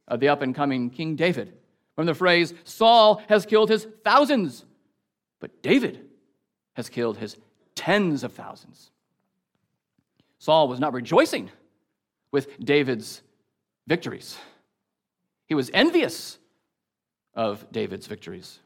of 0.07 0.19
the 0.19 0.29
up 0.29 0.41
and 0.41 0.53
coming 0.53 0.89
King 0.89 1.15
David. 1.15 1.53
From 1.95 2.05
the 2.05 2.13
phrase, 2.13 2.53
Saul 2.63 3.21
has 3.27 3.45
killed 3.45 3.69
his 3.69 3.85
thousands, 4.03 4.65
but 5.39 5.61
David 5.61 6.05
has 6.73 6.89
killed 6.89 7.17
his 7.17 7.37
tens 7.75 8.23
of 8.23 8.33
thousands. 8.33 8.91
Saul 10.39 10.67
was 10.67 10.79
not 10.79 10.93
rejoicing 10.93 11.51
with 12.31 12.59
David's 12.59 13.21
victories, 13.87 14.37
he 15.47 15.55
was 15.55 15.69
envious 15.73 16.37
of 17.33 17.69
David's 17.71 18.07
victories. 18.07 18.59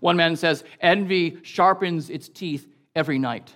One 0.00 0.16
man 0.16 0.36
says, 0.36 0.64
Envy 0.80 1.38
sharpens 1.42 2.10
its 2.10 2.28
teeth 2.28 2.66
every 2.96 3.18
night. 3.18 3.54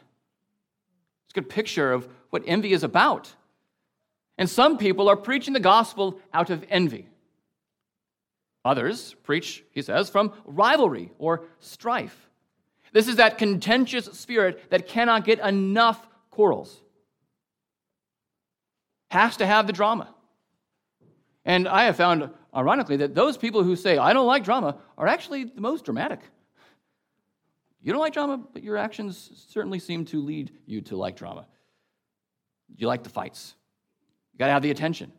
It's 1.25 1.33
a 1.33 1.41
good 1.41 1.49
picture 1.49 1.93
of 1.93 2.09
what 2.31 2.43
envy 2.47 2.73
is 2.73 2.85
about. 2.85 3.35
And 4.39 4.49
some 4.49 4.79
people 4.79 5.09
are 5.09 5.17
preaching 5.17 5.53
the 5.53 5.61
gospel 5.61 6.21
out 6.33 6.49
of 6.49 6.65
envy. 6.71 7.09
Others 8.65 9.17
preach, 9.25 9.65
he 9.73 9.83
says, 9.83 10.09
from 10.09 10.33
rivalry 10.45 11.11
or 11.19 11.45
strife. 11.59 12.31
This 12.93 13.09
is 13.09 13.17
that 13.17 13.37
contentious 13.37 14.07
spirit 14.07 14.71
that 14.71 14.87
cannot 14.87 15.25
get 15.25 15.41
enough 15.41 16.07
quarrels. 16.31 16.81
Has 19.11 19.37
to 19.39 19.47
have 19.47 19.67
the 19.67 19.73
drama. 19.73 20.15
And 21.45 21.67
I 21.67 21.85
have 21.85 21.97
found, 21.97 22.31
ironically, 22.55 22.99
that 22.99 23.15
those 23.15 23.37
people 23.37 23.63
who 23.65 23.75
say, 23.75 23.99
I 23.99 24.13
don't 24.13 24.27
like 24.27 24.45
drama, 24.45 24.77
are 24.97 25.07
actually 25.07 25.45
the 25.45 25.61
most 25.61 25.85
dramatic. 25.85 26.21
You 27.83 27.93
don't 27.93 28.01
like 28.01 28.13
drama, 28.13 28.39
but 28.53 28.63
your 28.63 28.77
actions 28.77 29.47
certainly 29.49 29.79
seem 29.79 30.05
to 30.07 30.21
lead 30.21 30.53
you 30.67 30.81
to 30.83 30.97
like 30.97 31.17
drama. 31.17 31.47
You 32.77 32.87
like 32.87 33.03
the 33.03 33.11
fights. 33.11 33.55
You 34.39 34.45
got 34.45 34.47
to 34.47 34.53
have 34.53 34.63
the 34.63 34.71
attention. 34.71 35.13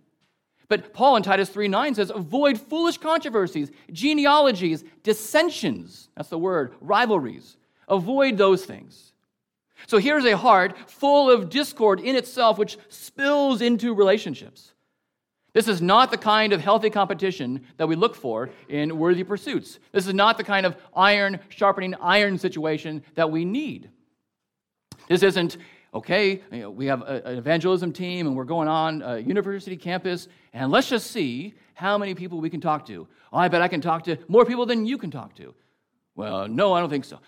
But 0.69 0.93
Paul 0.93 1.17
in 1.17 1.23
Titus 1.23 1.49
3 1.49 1.67
9 1.67 1.95
says, 1.95 2.11
avoid 2.13 2.59
foolish 2.59 2.97
controversies, 2.97 3.71
genealogies, 3.91 4.85
dissensions. 5.03 6.07
That's 6.15 6.29
the 6.29 6.37
word, 6.37 6.75
rivalries. 6.79 7.57
Avoid 7.89 8.37
those 8.37 8.63
things. 8.63 9.11
So 9.87 9.97
here's 9.97 10.25
a 10.25 10.37
heart 10.37 10.77
full 10.87 11.31
of 11.31 11.49
discord 11.49 11.99
in 11.99 12.15
itself, 12.15 12.57
which 12.57 12.77
spills 12.89 13.61
into 13.61 13.93
relationships. 13.93 14.73
This 15.53 15.67
is 15.67 15.81
not 15.81 16.11
the 16.11 16.17
kind 16.17 16.53
of 16.53 16.61
healthy 16.61 16.91
competition 16.91 17.65
that 17.77 17.87
we 17.87 17.95
look 17.95 18.15
for 18.15 18.51
in 18.67 18.97
worthy 18.99 19.23
pursuits. 19.23 19.79
This 19.91 20.05
is 20.05 20.13
not 20.13 20.37
the 20.37 20.43
kind 20.43 20.65
of 20.65 20.77
iron 20.95 21.39
sharpening 21.49 21.95
iron 21.95 22.37
situation 22.37 23.03
that 23.15 23.31
we 23.31 23.45
need. 23.45 23.89
This 25.07 25.23
isn't 25.23 25.57
okay, 25.93 26.41
you 26.51 26.59
know, 26.59 26.69
we 26.69 26.85
have 26.85 27.01
a, 27.01 27.21
an 27.25 27.37
evangelism 27.37 27.91
team 27.91 28.27
and 28.27 28.35
we're 28.35 28.43
going 28.43 28.67
on 28.67 29.01
a 29.01 29.17
university 29.19 29.77
campus, 29.77 30.27
and 30.53 30.71
let's 30.71 30.89
just 30.89 31.11
see 31.11 31.53
how 31.73 31.97
many 31.97 32.15
people 32.15 32.39
we 32.39 32.49
can 32.49 32.61
talk 32.61 32.85
to. 32.87 33.07
Oh, 33.31 33.37
I 33.37 33.47
bet 33.47 33.61
I 33.61 33.67
can 33.67 33.81
talk 33.81 34.03
to 34.03 34.17
more 34.27 34.45
people 34.45 34.65
than 34.65 34.85
you 34.85 34.97
can 34.97 35.11
talk 35.11 35.35
to. 35.35 35.53
Well, 36.15 36.47
no, 36.47 36.73
I 36.73 36.79
don't 36.79 36.89
think 36.89 37.05
so. 37.05 37.19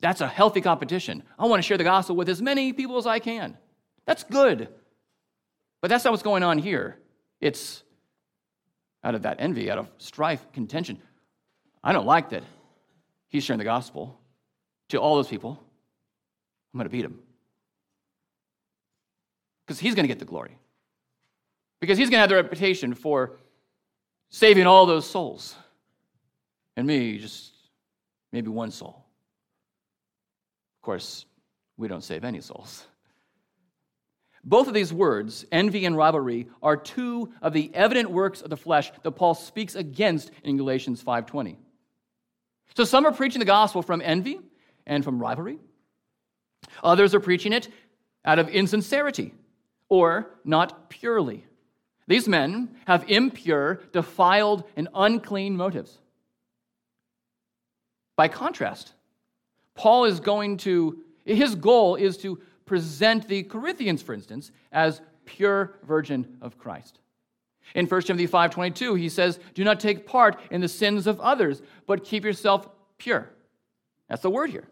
That's 0.00 0.20
a 0.20 0.28
healthy 0.28 0.60
competition. 0.60 1.22
I 1.38 1.46
want 1.46 1.62
to 1.62 1.66
share 1.66 1.78
the 1.78 1.84
gospel 1.84 2.14
with 2.16 2.28
as 2.28 2.40
many 2.40 2.72
people 2.72 2.98
as 2.98 3.06
I 3.06 3.18
can. 3.18 3.56
That's 4.06 4.22
good. 4.22 4.68
But 5.80 5.88
that's 5.88 6.04
not 6.04 6.12
what's 6.12 6.22
going 6.22 6.42
on 6.42 6.58
here. 6.58 6.98
It's 7.40 7.82
out 9.02 9.14
of 9.14 9.22
that 9.22 9.36
envy, 9.40 9.70
out 9.70 9.78
of 9.78 9.88
strife, 9.98 10.44
contention. 10.52 11.00
I 11.82 11.92
don't 11.92 12.06
like 12.06 12.30
that 12.30 12.42
he's 13.28 13.42
sharing 13.42 13.58
the 13.58 13.64
gospel 13.64 14.18
to 14.90 14.98
all 14.98 15.16
those 15.16 15.26
people. 15.26 15.58
I'm 16.72 16.78
going 16.78 16.84
to 16.84 16.90
beat 16.90 17.04
him 17.04 17.18
because 19.74 19.80
he's 19.80 19.96
going 19.96 20.04
to 20.04 20.08
get 20.08 20.20
the 20.20 20.24
glory. 20.24 20.56
Because 21.80 21.98
he's 21.98 22.08
going 22.08 22.18
to 22.18 22.20
have 22.20 22.28
the 22.28 22.36
reputation 22.36 22.94
for 22.94 23.32
saving 24.30 24.68
all 24.68 24.86
those 24.86 25.04
souls. 25.04 25.56
And 26.76 26.86
me, 26.86 27.18
just 27.18 27.52
maybe 28.32 28.50
one 28.50 28.70
soul. 28.70 29.04
Of 30.78 30.82
course, 30.82 31.26
we 31.76 31.88
don't 31.88 32.04
save 32.04 32.22
any 32.22 32.40
souls. 32.40 32.86
Both 34.44 34.68
of 34.68 34.74
these 34.74 34.92
words, 34.92 35.44
envy 35.50 35.86
and 35.86 35.96
rivalry, 35.96 36.46
are 36.62 36.76
two 36.76 37.32
of 37.42 37.52
the 37.52 37.74
evident 37.74 38.10
works 38.10 38.42
of 38.42 38.50
the 38.50 38.56
flesh 38.56 38.92
that 39.02 39.10
Paul 39.12 39.34
speaks 39.34 39.74
against 39.74 40.30
in 40.44 40.56
Galatians 40.56 41.02
5:20. 41.02 41.56
So 42.76 42.84
some 42.84 43.06
are 43.06 43.12
preaching 43.12 43.40
the 43.40 43.44
gospel 43.44 43.82
from 43.82 44.00
envy 44.02 44.38
and 44.86 45.02
from 45.02 45.18
rivalry. 45.18 45.58
Others 46.84 47.12
are 47.14 47.20
preaching 47.20 47.52
it 47.52 47.68
out 48.24 48.38
of 48.38 48.48
insincerity 48.48 49.34
or 49.88 50.30
not 50.44 50.90
purely. 50.90 51.46
These 52.06 52.28
men 52.28 52.76
have 52.86 53.08
impure, 53.08 53.80
defiled, 53.92 54.64
and 54.76 54.88
unclean 54.94 55.56
motives. 55.56 55.98
By 58.16 58.28
contrast, 58.28 58.92
Paul 59.74 60.04
is 60.04 60.20
going 60.20 60.58
to, 60.58 61.02
his 61.24 61.54
goal 61.54 61.96
is 61.96 62.16
to 62.18 62.40
present 62.66 63.26
the 63.28 63.42
Corinthians, 63.42 64.02
for 64.02 64.14
instance, 64.14 64.52
as 64.72 65.00
pure 65.24 65.78
virgin 65.84 66.38
of 66.40 66.58
Christ. 66.58 67.00
In 67.74 67.86
1 67.86 68.02
Timothy 68.02 68.26
5:22, 68.26 68.94
he 68.94 69.08
says, 69.08 69.40
"Do 69.54 69.64
not 69.64 69.80
take 69.80 70.06
part 70.06 70.38
in 70.50 70.60
the 70.60 70.68
sins 70.68 71.06
of 71.06 71.18
others, 71.20 71.62
but 71.86 72.04
keep 72.04 72.24
yourself 72.24 72.68
pure." 72.98 73.30
That's 74.08 74.22
the 74.22 74.30
word 74.30 74.50
here. 74.50 74.68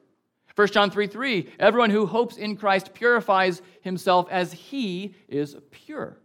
1 0.55 0.69
John 0.69 0.91
3 0.91 1.07
3, 1.07 1.49
everyone 1.59 1.91
who 1.91 2.07
hopes 2.07 2.37
in 2.37 2.57
Christ 2.57 2.93
purifies 2.93 3.63
himself 3.81 4.29
as 4.31 4.53
he 4.53 5.15
is 5.29 5.57
pure. 5.71 6.19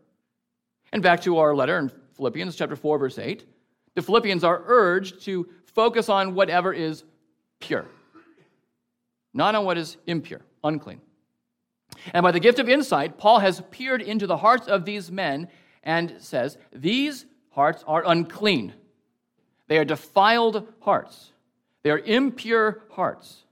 And 0.92 1.02
back 1.02 1.22
to 1.22 1.38
our 1.38 1.56
letter 1.56 1.78
in 1.80 1.92
Philippians 2.16 2.56
chapter 2.56 2.76
4, 2.76 2.98
verse 2.98 3.18
8. 3.18 3.46
The 3.96 4.02
Philippians 4.02 4.44
are 4.44 4.64
urged 4.66 5.22
to 5.22 5.48
focus 5.66 6.10
on 6.10 6.36
whatever 6.36 6.74
is 6.74 7.04
pure, 7.60 7.86
not 9.34 9.56
on 9.56 9.66
what 9.66 9.78
is 9.78 9.98
impure, 10.08 10.42
unclean. 10.64 11.02
And 12.14 12.24
by 12.24 12.32
the 12.32 12.40
gift 12.40 12.60
of 12.60 12.70
insight, 12.70 13.18
Paul 13.18 13.40
has 13.40 13.62
peered 13.72 14.02
into 14.02 14.28
the 14.28 14.38
hearts 14.38 14.68
of 14.68 14.86
these 14.86 15.12
men 15.12 15.48
and 15.84 16.16
says, 16.20 16.58
These 16.74 17.26
hearts 17.50 17.84
are 17.88 18.04
unclean. 18.06 18.74
They 19.68 19.78
are 19.78 19.86
defiled 19.86 20.68
hearts. 20.82 21.32
They 21.84 21.92
are 21.92 22.00
impure 22.00 22.84
hearts. 22.92 23.44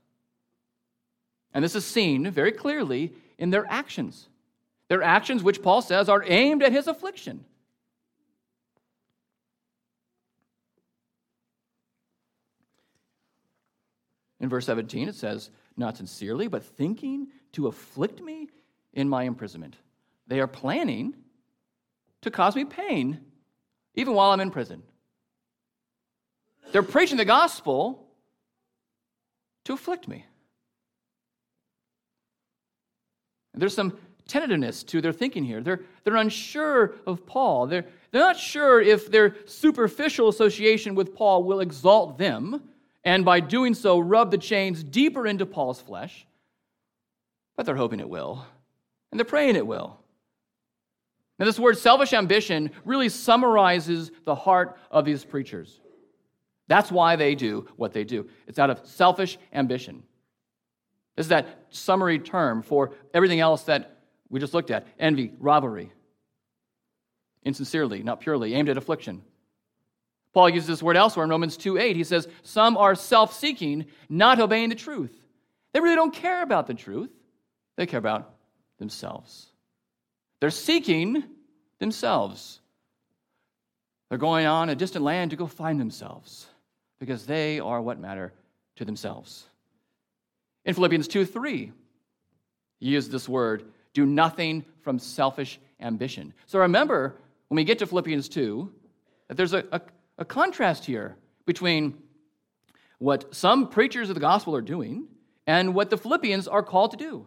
And 1.56 1.64
this 1.64 1.74
is 1.74 1.86
seen 1.86 2.30
very 2.30 2.52
clearly 2.52 3.14
in 3.38 3.48
their 3.48 3.64
actions. 3.70 4.28
Their 4.88 5.02
actions, 5.02 5.42
which 5.42 5.62
Paul 5.62 5.80
says 5.80 6.06
are 6.06 6.22
aimed 6.22 6.62
at 6.62 6.70
his 6.70 6.86
affliction. 6.86 7.46
In 14.38 14.50
verse 14.50 14.66
17, 14.66 15.08
it 15.08 15.14
says, 15.14 15.48
Not 15.78 15.96
sincerely, 15.96 16.46
but 16.46 16.62
thinking 16.62 17.28
to 17.52 17.68
afflict 17.68 18.20
me 18.20 18.48
in 18.92 19.08
my 19.08 19.22
imprisonment. 19.22 19.76
They 20.26 20.40
are 20.40 20.46
planning 20.46 21.14
to 22.20 22.30
cause 22.30 22.54
me 22.54 22.66
pain 22.66 23.22
even 23.94 24.12
while 24.12 24.32
I'm 24.32 24.40
in 24.40 24.50
prison. 24.50 24.82
They're 26.72 26.82
preaching 26.82 27.16
the 27.16 27.24
gospel 27.24 28.10
to 29.64 29.72
afflict 29.72 30.06
me. 30.06 30.26
There's 33.56 33.74
some 33.74 33.96
tentativeness 34.28 34.82
to 34.84 35.00
their 35.00 35.12
thinking 35.12 35.44
here. 35.44 35.60
They're, 35.60 35.80
they're 36.04 36.16
unsure 36.16 36.94
of 37.06 37.26
Paul. 37.26 37.66
They're, 37.66 37.86
they're 38.10 38.20
not 38.20 38.38
sure 38.38 38.80
if 38.80 39.10
their 39.10 39.36
superficial 39.46 40.28
association 40.28 40.94
with 40.94 41.14
Paul 41.14 41.44
will 41.44 41.60
exalt 41.60 42.18
them 42.18 42.62
and 43.04 43.24
by 43.24 43.38
doing 43.40 43.72
so 43.72 43.98
rub 43.98 44.30
the 44.30 44.38
chains 44.38 44.82
deeper 44.82 45.26
into 45.26 45.46
Paul's 45.46 45.80
flesh. 45.80 46.26
But 47.56 47.64
they're 47.64 47.76
hoping 47.76 48.00
it 48.00 48.08
will, 48.08 48.44
and 49.10 49.18
they're 49.18 49.24
praying 49.24 49.56
it 49.56 49.66
will. 49.66 49.98
Now, 51.38 51.46
this 51.46 51.58
word 51.58 51.78
selfish 51.78 52.12
ambition 52.12 52.70
really 52.84 53.08
summarizes 53.08 54.10
the 54.24 54.34
heart 54.34 54.76
of 54.90 55.04
these 55.04 55.24
preachers. 55.24 55.80
That's 56.66 56.90
why 56.90 57.16
they 57.16 57.34
do 57.34 57.68
what 57.76 57.92
they 57.92 58.04
do. 58.04 58.28
It's 58.46 58.58
out 58.58 58.70
of 58.70 58.84
selfish 58.84 59.38
ambition. 59.52 60.02
This 61.16 61.26
is 61.26 61.30
that 61.30 61.66
summary 61.70 62.18
term 62.18 62.62
for 62.62 62.92
everything 63.12 63.40
else 63.40 63.62
that 63.64 63.96
we 64.28 64.38
just 64.38 64.54
looked 64.54 64.70
at 64.70 64.86
envy, 64.98 65.32
rivalry, 65.38 65.92
insincerely, 67.42 68.02
not 68.02 68.20
purely, 68.20 68.54
aimed 68.54 68.68
at 68.68 68.76
affliction. 68.76 69.22
Paul 70.34 70.50
uses 70.50 70.66
this 70.66 70.82
word 70.82 70.96
elsewhere 70.96 71.24
in 71.24 71.30
Romans 71.30 71.56
2 71.56 71.78
8. 71.78 71.96
He 71.96 72.04
says, 72.04 72.28
Some 72.42 72.76
are 72.76 72.94
self 72.94 73.32
seeking, 73.32 73.86
not 74.10 74.38
obeying 74.38 74.68
the 74.68 74.74
truth. 74.74 75.14
They 75.72 75.80
really 75.80 75.96
don't 75.96 76.12
care 76.12 76.42
about 76.42 76.66
the 76.66 76.74
truth, 76.74 77.10
they 77.76 77.86
care 77.86 77.98
about 77.98 78.34
themselves. 78.78 79.46
They're 80.40 80.50
seeking 80.50 81.24
themselves. 81.78 82.60
They're 84.08 84.18
going 84.18 84.46
on 84.46 84.68
a 84.68 84.74
distant 84.74 85.04
land 85.04 85.30
to 85.30 85.36
go 85.36 85.46
find 85.46 85.80
themselves 85.80 86.46
because 87.00 87.26
they 87.26 87.58
are 87.58 87.80
what 87.80 87.98
matter 87.98 88.32
to 88.76 88.84
themselves. 88.84 89.46
In 90.66 90.74
Philippians 90.74 91.08
2 91.08 91.24
3, 91.24 91.72
he 92.80 92.86
used 92.86 93.10
this 93.10 93.28
word, 93.28 93.64
do 93.94 94.04
nothing 94.04 94.64
from 94.82 94.98
selfish 94.98 95.58
ambition. 95.80 96.34
So 96.46 96.58
remember, 96.58 97.16
when 97.48 97.56
we 97.56 97.64
get 97.64 97.78
to 97.78 97.86
Philippians 97.86 98.28
2, 98.28 98.70
that 99.28 99.36
there's 99.36 99.54
a, 99.54 99.64
a, 99.72 99.80
a 100.18 100.24
contrast 100.24 100.84
here 100.84 101.16
between 101.46 101.96
what 102.98 103.34
some 103.34 103.68
preachers 103.68 104.10
of 104.10 104.14
the 104.14 104.20
gospel 104.20 104.54
are 104.56 104.60
doing 104.60 105.06
and 105.46 105.74
what 105.74 105.88
the 105.88 105.96
Philippians 105.96 106.48
are 106.48 106.62
called 106.62 106.90
to 106.90 106.96
do. 106.96 107.26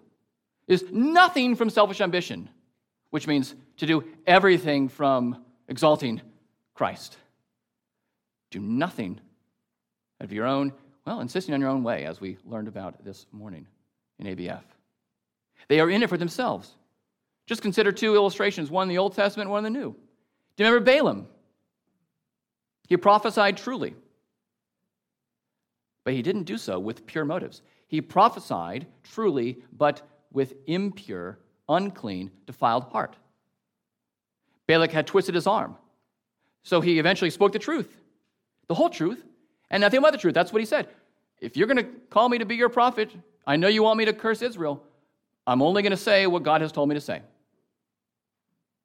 Is 0.68 0.84
nothing 0.92 1.56
from 1.56 1.70
selfish 1.70 2.02
ambition, 2.02 2.50
which 3.10 3.26
means 3.26 3.56
to 3.78 3.86
do 3.86 4.04
everything 4.28 4.90
from 4.90 5.44
exalting 5.68 6.22
Christ. 6.74 7.18
Do 8.52 8.60
nothing 8.60 9.20
of 10.20 10.34
your 10.34 10.46
own 10.46 10.74
well, 11.10 11.22
insisting 11.22 11.56
on 11.56 11.60
your 11.60 11.72
own 11.72 11.82
way, 11.82 12.06
as 12.06 12.22
we 12.22 12.38
learned 12.46 12.68
about 12.68 13.04
this 13.04 13.26
morning 13.32 13.66
in 14.20 14.28
ABF. 14.28 14.62
They 15.68 15.80
are 15.80 15.90
in 15.90 16.04
it 16.04 16.10
for 16.10 16.18
themselves. 16.18 16.76
Just 17.48 17.64
consider 17.64 17.92
two 17.92 18.14
illustrations 18.14 18.70
one 18.70 18.84
in 18.84 18.90
the 18.90 19.00
Old 19.00 19.16
Testament, 19.16 19.50
one 19.50 19.66
in 19.66 19.74
the 19.74 19.80
New. 19.80 19.90
Do 20.56 20.64
you 20.64 20.70
remember 20.70 20.86
Balaam? 20.86 21.28
He 22.88 22.96
prophesied 22.96 23.58
truly, 23.58 23.96
but 26.04 26.14
he 26.14 26.22
didn't 26.22 26.44
do 26.44 26.60
so 26.60 26.78
with 26.78 27.08
pure 27.08 27.26
motives. 27.26 27.64
He 27.88 28.02
prophesied 28.02 28.86
truly, 29.02 29.64
but 29.76 30.04
with 30.32 30.54
impure, 30.68 31.40
unclean, 31.68 32.30
defiled 32.46 32.84
heart. 32.84 33.16
Balak 34.68 34.92
had 34.92 35.08
twisted 35.08 35.34
his 35.34 35.48
arm, 35.48 35.76
so 36.62 36.82
he 36.82 37.00
eventually 37.00 37.32
spoke 37.32 37.54
the 37.54 37.58
truth, 37.58 37.98
the 38.68 38.76
whole 38.76 38.92
truth, 38.92 39.26
and 39.72 39.82
nothing 39.82 40.02
but 40.02 40.12
the 40.12 40.20
truth. 40.20 40.36
That's 40.36 40.54
what 40.54 40.60
he 40.60 40.68
said. 40.68 40.88
If 41.42 41.56
you're 41.56 41.68
going 41.68 41.78
to 41.78 41.90
call 42.10 42.30
me 42.30 42.38
to 42.38 42.46
be 42.46 42.56
your 42.56 42.70
prophet, 42.70 43.12
I 43.48 43.56
know 43.56 43.68
you 43.68 43.84
want 43.84 43.98
me 43.98 44.06
to 44.06 44.14
curse 44.14 44.42
Israel. 44.42 44.84
I'm 45.48 45.62
only 45.62 45.82
going 45.82 45.92
to 45.92 45.98
say 45.98 46.28
what 46.28 46.44
God 46.44 46.62
has 46.62 46.72
told 46.72 46.90
me 46.90 46.96
to 46.96 47.02
say. 47.02 47.22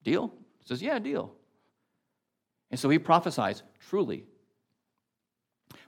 Deal? 0.02 0.32
He 0.60 0.66
says, 0.66 0.82
Yeah, 0.82 0.98
deal. 0.98 1.32
And 2.70 2.78
so 2.78 2.88
he 2.88 2.98
prophesies 2.98 3.62
truly. 3.88 4.24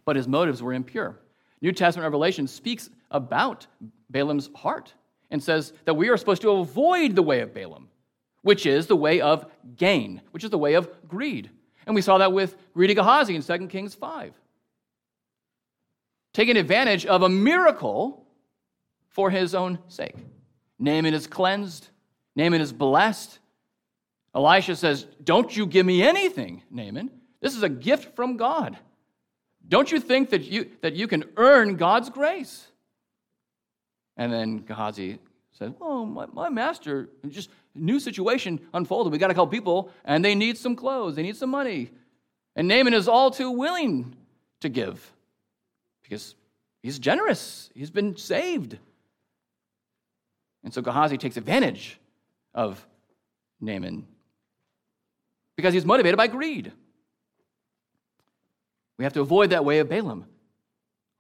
But 0.05 0.17
his 0.17 0.29
motives 0.29 0.63
were 0.63 0.73
impure. 0.73 1.19
New 1.61 1.73
Testament 1.73 2.05
Revelation 2.05 2.47
speaks 2.47 2.91
about 3.11 3.67
Balaam's 4.11 4.51
heart 4.55 4.93
and 5.31 5.43
says 5.43 5.73
that 5.85 5.95
we 5.95 6.09
are 6.09 6.17
supposed 6.17 6.43
to 6.43 6.51
avoid 6.51 7.17
the 7.17 7.23
way 7.23 7.41
of 7.41 7.53
Balaam, 7.53 7.89
which 8.43 8.67
is 8.67 8.87
the 8.87 8.97
way 8.97 9.21
of 9.21 9.47
gain, 9.77 10.21
which 10.31 10.45
is 10.45 10.51
the 10.51 10.59
way 10.59 10.75
of 10.75 10.89
greed. 11.09 11.51
And 11.87 11.95
we 11.95 12.03
saw 12.03 12.19
that 12.19 12.33
with 12.33 12.57
greedy 12.75 12.95
Gehazi 12.95 13.35
in 13.35 13.43
2 13.43 13.67
Kings 13.69 13.95
5 13.95 14.33
taking 16.37 16.59
advantage 16.59 17.07
of 17.07 17.23
a 17.23 17.31
miracle 17.31 18.27
for 19.09 19.31
his 19.31 19.55
own 19.55 19.79
sake. 19.89 20.15
Naaman 20.79 21.15
is 21.15 21.27
cleansed, 21.27 21.89
Naaman 22.37 22.61
is 22.61 22.75
blessed. 22.75 23.39
Elisha 24.35 24.77
says, 24.77 25.07
Don't 25.25 25.57
you 25.57 25.65
give 25.65 25.87
me 25.87 26.03
anything, 26.03 26.63
Naaman. 26.71 27.11
This 27.41 27.57
is 27.57 27.63
a 27.63 27.71
gift 27.71 28.15
from 28.15 28.37
God. 28.37 28.77
Don't 29.67 29.91
you 29.91 29.99
think 29.99 30.29
that 30.29 30.43
you, 30.43 30.71
that 30.83 30.95
you 30.95 31.09
can 31.09 31.25
earn 31.39 31.77
God's 31.77 32.11
grace? 32.11 32.67
And 34.19 34.31
then 34.31 34.59
Gehazi 34.59 35.19
said, 35.53 35.75
Well, 35.81 36.05
my, 36.05 36.27
my 36.27 36.51
master, 36.51 37.09
just 37.29 37.49
new 37.75 37.99
situation 37.99 38.61
unfolded. 38.75 39.11
We 39.11 39.17
got 39.17 39.29
to 39.29 39.35
call 39.35 39.47
people, 39.47 39.91
and 40.05 40.23
they 40.23 40.35
need 40.35 40.59
some 40.59 40.77
clothes, 40.77 41.17
they 41.17 41.23
need 41.23 41.37
some 41.37 41.51
money. 41.51 41.93
And 42.55 42.69
Naaman 42.69 42.93
is 42.93 43.09
all 43.09 43.31
too 43.31 43.51
willing 43.51 44.15
to 44.61 44.69
give 44.69 45.15
because 46.09 46.35
he's 46.83 46.99
generous, 46.99 47.71
he's 47.75 47.91
been 47.91 48.17
saved. 48.17 48.79
And 50.63 50.73
so 50.73 50.83
Gehazi 50.83 51.19
takes 51.19 51.37
advantage 51.37 51.99
of 52.55 52.85
Naaman 53.61 54.07
because 55.57 55.75
he's 55.75 55.85
motivated 55.85 56.17
by 56.17 56.27
greed. 56.27 56.73
We 58.99 59.05
have 59.05 59.13
to 59.15 59.21
avoid 59.21 59.51
that 59.51 59.65
way 59.65 59.81
of 59.81 59.89
Balaam. 59.89 60.27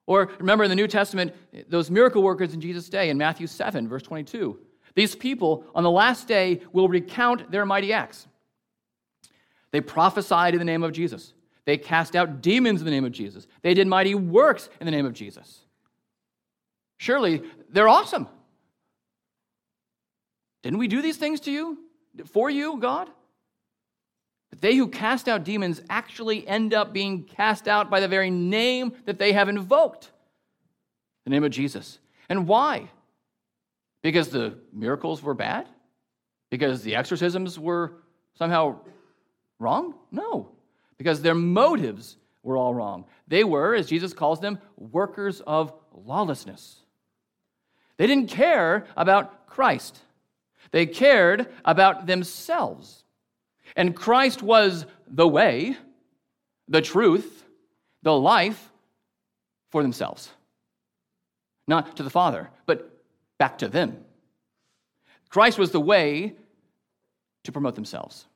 Or 0.07 0.31
remember 0.39 0.65
in 0.65 0.71
the 0.71 0.77
New 0.77 0.87
Testament, 0.87 1.35
those 1.69 1.91
miracle 1.91 2.23
workers 2.23 2.55
in 2.55 2.61
Jesus' 2.61 2.89
day 2.89 3.11
in 3.11 3.19
Matthew 3.19 3.47
7, 3.47 3.89
verse 3.89 4.03
22. 4.03 4.59
These 4.95 5.17
people 5.17 5.65
on 5.75 5.83
the 5.83 5.91
last 5.91 6.29
day 6.29 6.63
will 6.73 6.89
recount 6.89 7.51
their 7.51 7.67
mighty 7.67 7.93
acts. 7.93 8.27
They 9.73 9.81
prophesied 9.81 10.55
in 10.55 10.59
the 10.59 10.65
name 10.65 10.85
of 10.85 10.93
Jesus. 10.93 11.35
They 11.67 11.77
cast 11.77 12.17
out 12.17 12.41
demons 12.41 12.81
in 12.81 12.85
the 12.85 12.91
name 12.93 13.05
of 13.05 13.13
Jesus. 13.13 13.47
They 13.63 13.75
did 13.75 13.87
mighty 13.89 14.15
works 14.15 14.71
in 14.81 14.87
the 14.87 14.93
name 14.93 15.05
of 15.05 15.13
Jesus. 15.13 15.63
Surely 16.97 17.43
they're 17.69 17.89
awesome. 17.89 18.29
Didn't 20.63 20.79
we 20.79 20.89
do 20.89 21.03
these 21.03 21.17
things 21.17 21.41
to 21.41 21.51
you? 21.51 21.79
For 22.33 22.49
you, 22.49 22.79
God? 22.79 23.11
But 24.51 24.61
they 24.61 24.77
who 24.77 24.89
cast 24.89 25.29
out 25.29 25.45
demons 25.45 25.83
actually 25.91 26.47
end 26.47 26.73
up 26.73 26.93
being 26.93 27.25
cast 27.25 27.69
out 27.69 27.91
by 27.91 28.01
the 28.01 28.09
very 28.09 28.31
name 28.31 28.93
that 29.05 29.19
they 29.19 29.33
have 29.33 29.49
invoked 29.49 30.13
the 31.25 31.31
name 31.31 31.45
of 31.45 31.51
Jesus. 31.51 31.99
And 32.29 32.47
why? 32.47 32.89
Because 34.03 34.29
the 34.29 34.57
miracles 34.73 35.21
were 35.21 35.35
bad? 35.35 35.69
Because 36.49 36.83
the 36.83 36.95
exorcisms 36.95 37.59
were 37.59 37.95
somehow 38.35 38.79
wrong? 39.59 39.95
No, 40.13 40.56
because 40.99 41.23
their 41.23 41.35
motives 41.35 42.17
were 42.43 42.57
all 42.57 42.75
wrong. 42.75 43.05
They 43.29 43.45
were, 43.45 43.75
as 43.75 43.89
Jesus 43.89 44.13
calls 44.13 44.41
them, 44.41 44.59
workers 44.77 45.41
of 45.41 45.73
lawlessness. 45.93 46.77
They 47.97 48.07
didn't 48.07 48.29
care 48.29 48.87
about 48.97 49.47
Christ, 49.47 49.99
they 50.71 50.87
cared 50.87 51.49
about 51.65 52.07
themselves. 52.07 53.03
And 53.75 53.97
Christ 53.97 54.43
was 54.43 54.87
the 55.09 55.27
way, 55.27 55.77
the 56.69 56.81
truth, 56.81 57.45
the 58.03 58.17
life 58.17 58.71
for 59.71 59.83
themselves. 59.83 60.31
Not 61.67 61.97
to 61.97 62.03
the 62.03 62.11
Father, 62.11 62.49
but 62.65 63.03
back 63.39 63.59
to 63.59 63.69
them. 63.69 64.05
Christ 65.29 65.59
was 65.59 65.73
the 65.73 65.81
way 65.81 66.35
to 67.45 67.53
promote 67.53 67.75
themselves. 67.75 68.27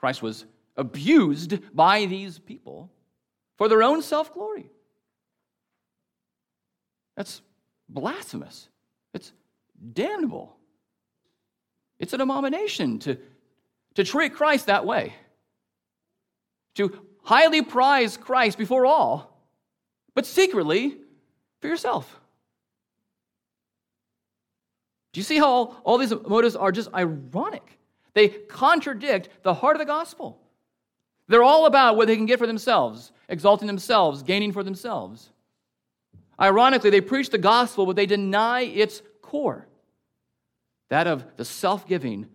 Christ 0.00 0.22
was 0.22 0.46
abused 0.78 1.58
by 1.76 2.06
these 2.06 2.38
people 2.38 2.90
for 3.58 3.68
their 3.68 3.82
own 3.82 4.00
self 4.00 4.32
glory. 4.32 4.70
That's 7.16 7.42
blasphemous. 7.86 8.70
It's 9.12 9.30
damnable. 9.92 10.56
It's 11.98 12.14
an 12.14 12.22
abomination 12.22 12.98
to, 13.00 13.18
to 13.96 14.04
treat 14.04 14.34
Christ 14.34 14.66
that 14.66 14.86
way, 14.86 15.14
to 16.76 16.98
highly 17.22 17.60
prize 17.60 18.16
Christ 18.16 18.56
before 18.56 18.86
all, 18.86 19.38
but 20.14 20.24
secretly 20.24 20.96
for 21.60 21.68
yourself. 21.68 22.18
Do 25.12 25.20
you 25.20 25.24
see 25.24 25.36
how 25.36 25.48
all, 25.50 25.76
all 25.84 25.98
these 25.98 26.14
motives 26.26 26.56
are 26.56 26.72
just 26.72 26.88
ironic? 26.94 27.79
They 28.14 28.28
contradict 28.28 29.28
the 29.42 29.54
heart 29.54 29.76
of 29.76 29.80
the 29.80 29.86
gospel. 29.86 30.40
They're 31.28 31.44
all 31.44 31.66
about 31.66 31.96
what 31.96 32.08
they 32.08 32.16
can 32.16 32.26
get 32.26 32.38
for 32.38 32.46
themselves, 32.46 33.12
exalting 33.28 33.68
themselves, 33.68 34.22
gaining 34.22 34.52
for 34.52 34.64
themselves. 34.64 35.30
Ironically, 36.40 36.90
they 36.90 37.00
preach 37.00 37.30
the 37.30 37.38
gospel, 37.38 37.86
but 37.86 37.96
they 37.96 38.06
deny 38.06 38.62
its 38.62 39.02
core 39.22 39.66
that 40.88 41.06
of 41.06 41.24
the 41.36 41.44
self 41.44 41.86
giving 41.86 42.26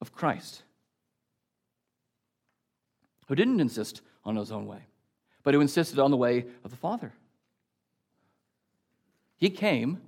of 0.00 0.12
Christ, 0.12 0.62
who 3.26 3.34
didn't 3.34 3.60
insist 3.60 4.00
on 4.24 4.36
his 4.36 4.52
own 4.52 4.66
way, 4.66 4.86
but 5.42 5.54
who 5.54 5.60
insisted 5.60 5.98
on 5.98 6.10
the 6.10 6.16
way 6.16 6.46
of 6.64 6.70
the 6.70 6.76
Father. 6.76 7.12
He 9.36 9.50
came 9.50 10.00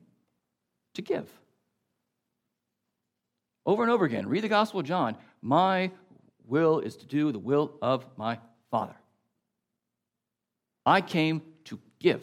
to 0.95 1.03
give. 1.03 1.29
Over 3.69 3.83
and 3.83 3.93
over 3.93 4.07
again, 4.07 4.27
read 4.27 4.43
the 4.45 4.49
Gospel 4.49 4.81
of 4.81 4.87
John. 4.87 5.15
My 5.43 5.91
will 6.47 6.79
is 6.79 6.97
to 6.97 7.07
do 7.07 7.33
the 7.33 7.39
will 7.39 7.75
of 7.83 8.07
my 8.17 8.39
Father. 8.71 8.97
I 10.87 11.03
came 11.03 11.43
to 11.65 11.79
give 11.99 12.23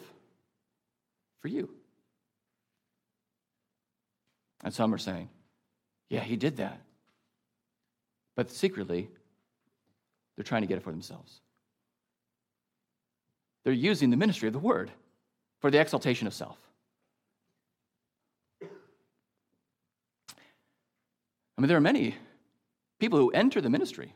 for 1.40 1.46
you. 1.46 1.70
And 4.64 4.74
some 4.74 4.92
are 4.92 4.98
saying, 4.98 5.28
yeah, 6.10 6.18
he 6.18 6.34
did 6.34 6.56
that. 6.56 6.80
But 8.34 8.50
secretly, 8.50 9.08
they're 10.34 10.42
trying 10.42 10.62
to 10.62 10.66
get 10.66 10.78
it 10.78 10.82
for 10.82 10.90
themselves. 10.90 11.40
They're 13.62 13.72
using 13.72 14.10
the 14.10 14.16
ministry 14.16 14.48
of 14.48 14.52
the 14.52 14.58
word 14.58 14.90
for 15.60 15.70
the 15.70 15.78
exaltation 15.78 16.26
of 16.26 16.34
self. 16.34 16.58
I 21.56 21.60
mean, 21.60 21.68
there 21.68 21.76
are 21.76 21.82
many 21.82 22.14
people 22.98 23.18
who 23.18 23.30
enter 23.30 23.60
the 23.60 23.70
ministry 23.70 24.14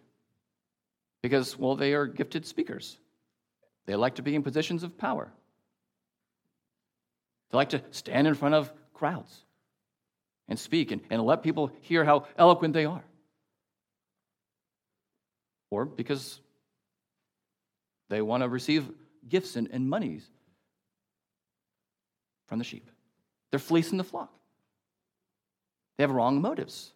because, 1.23 1.59
well, 1.59 1.77
they 1.77 1.95
are 1.95 2.07
gifted 2.07 2.47
speakers. 2.47 2.99
They 3.87 3.97
like 3.97 4.17
to 4.17 4.23
be 4.23 4.35
in 4.35 4.43
positions 4.43 4.83
of 4.83 4.99
power. 4.99 5.33
They 7.51 7.57
like 7.57 7.71
to 7.71 7.83
stand 7.91 8.27
in 8.27 8.35
front 8.35 8.55
of 8.55 8.73
crowds 8.95 9.45
and 10.49 10.59
speak 10.59 10.91
and, 10.91 11.01
and 11.11 11.23
let 11.23 11.43
people 11.43 11.71
hear 11.81 12.05
how 12.05 12.27
eloquent 12.37 12.75
they 12.75 12.85
are. 12.85 13.05
Or 15.71 15.85
because 15.85 16.41
they 18.09 18.21
want 18.21 18.43
to 18.43 18.49
receive 18.49 18.91
gifts 19.29 19.57
and, 19.57 19.69
and 19.71 19.89
monies 19.89 20.29
from 22.47 22.59
the 22.59 22.65
sheep. 22.65 22.91
They're 23.51 23.61
fleecing 23.61 23.99
the 23.99 24.05
flock. 24.05 24.33
They 25.97 26.03
have 26.03 26.11
wrong 26.11 26.41
motives. 26.41 26.93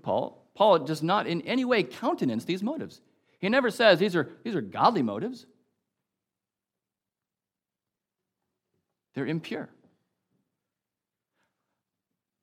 Paul, 0.00 0.46
Paul 0.54 0.80
does 0.80 1.02
not 1.02 1.26
in 1.26 1.42
any 1.42 1.64
way 1.64 1.82
countenance 1.82 2.44
these 2.44 2.62
motives. 2.62 3.00
He 3.38 3.48
never 3.48 3.70
says 3.70 3.98
these 3.98 4.16
are, 4.16 4.28
these 4.42 4.54
are 4.54 4.60
godly 4.60 5.02
motives. 5.02 5.46
They're 9.14 9.26
impure. 9.26 9.68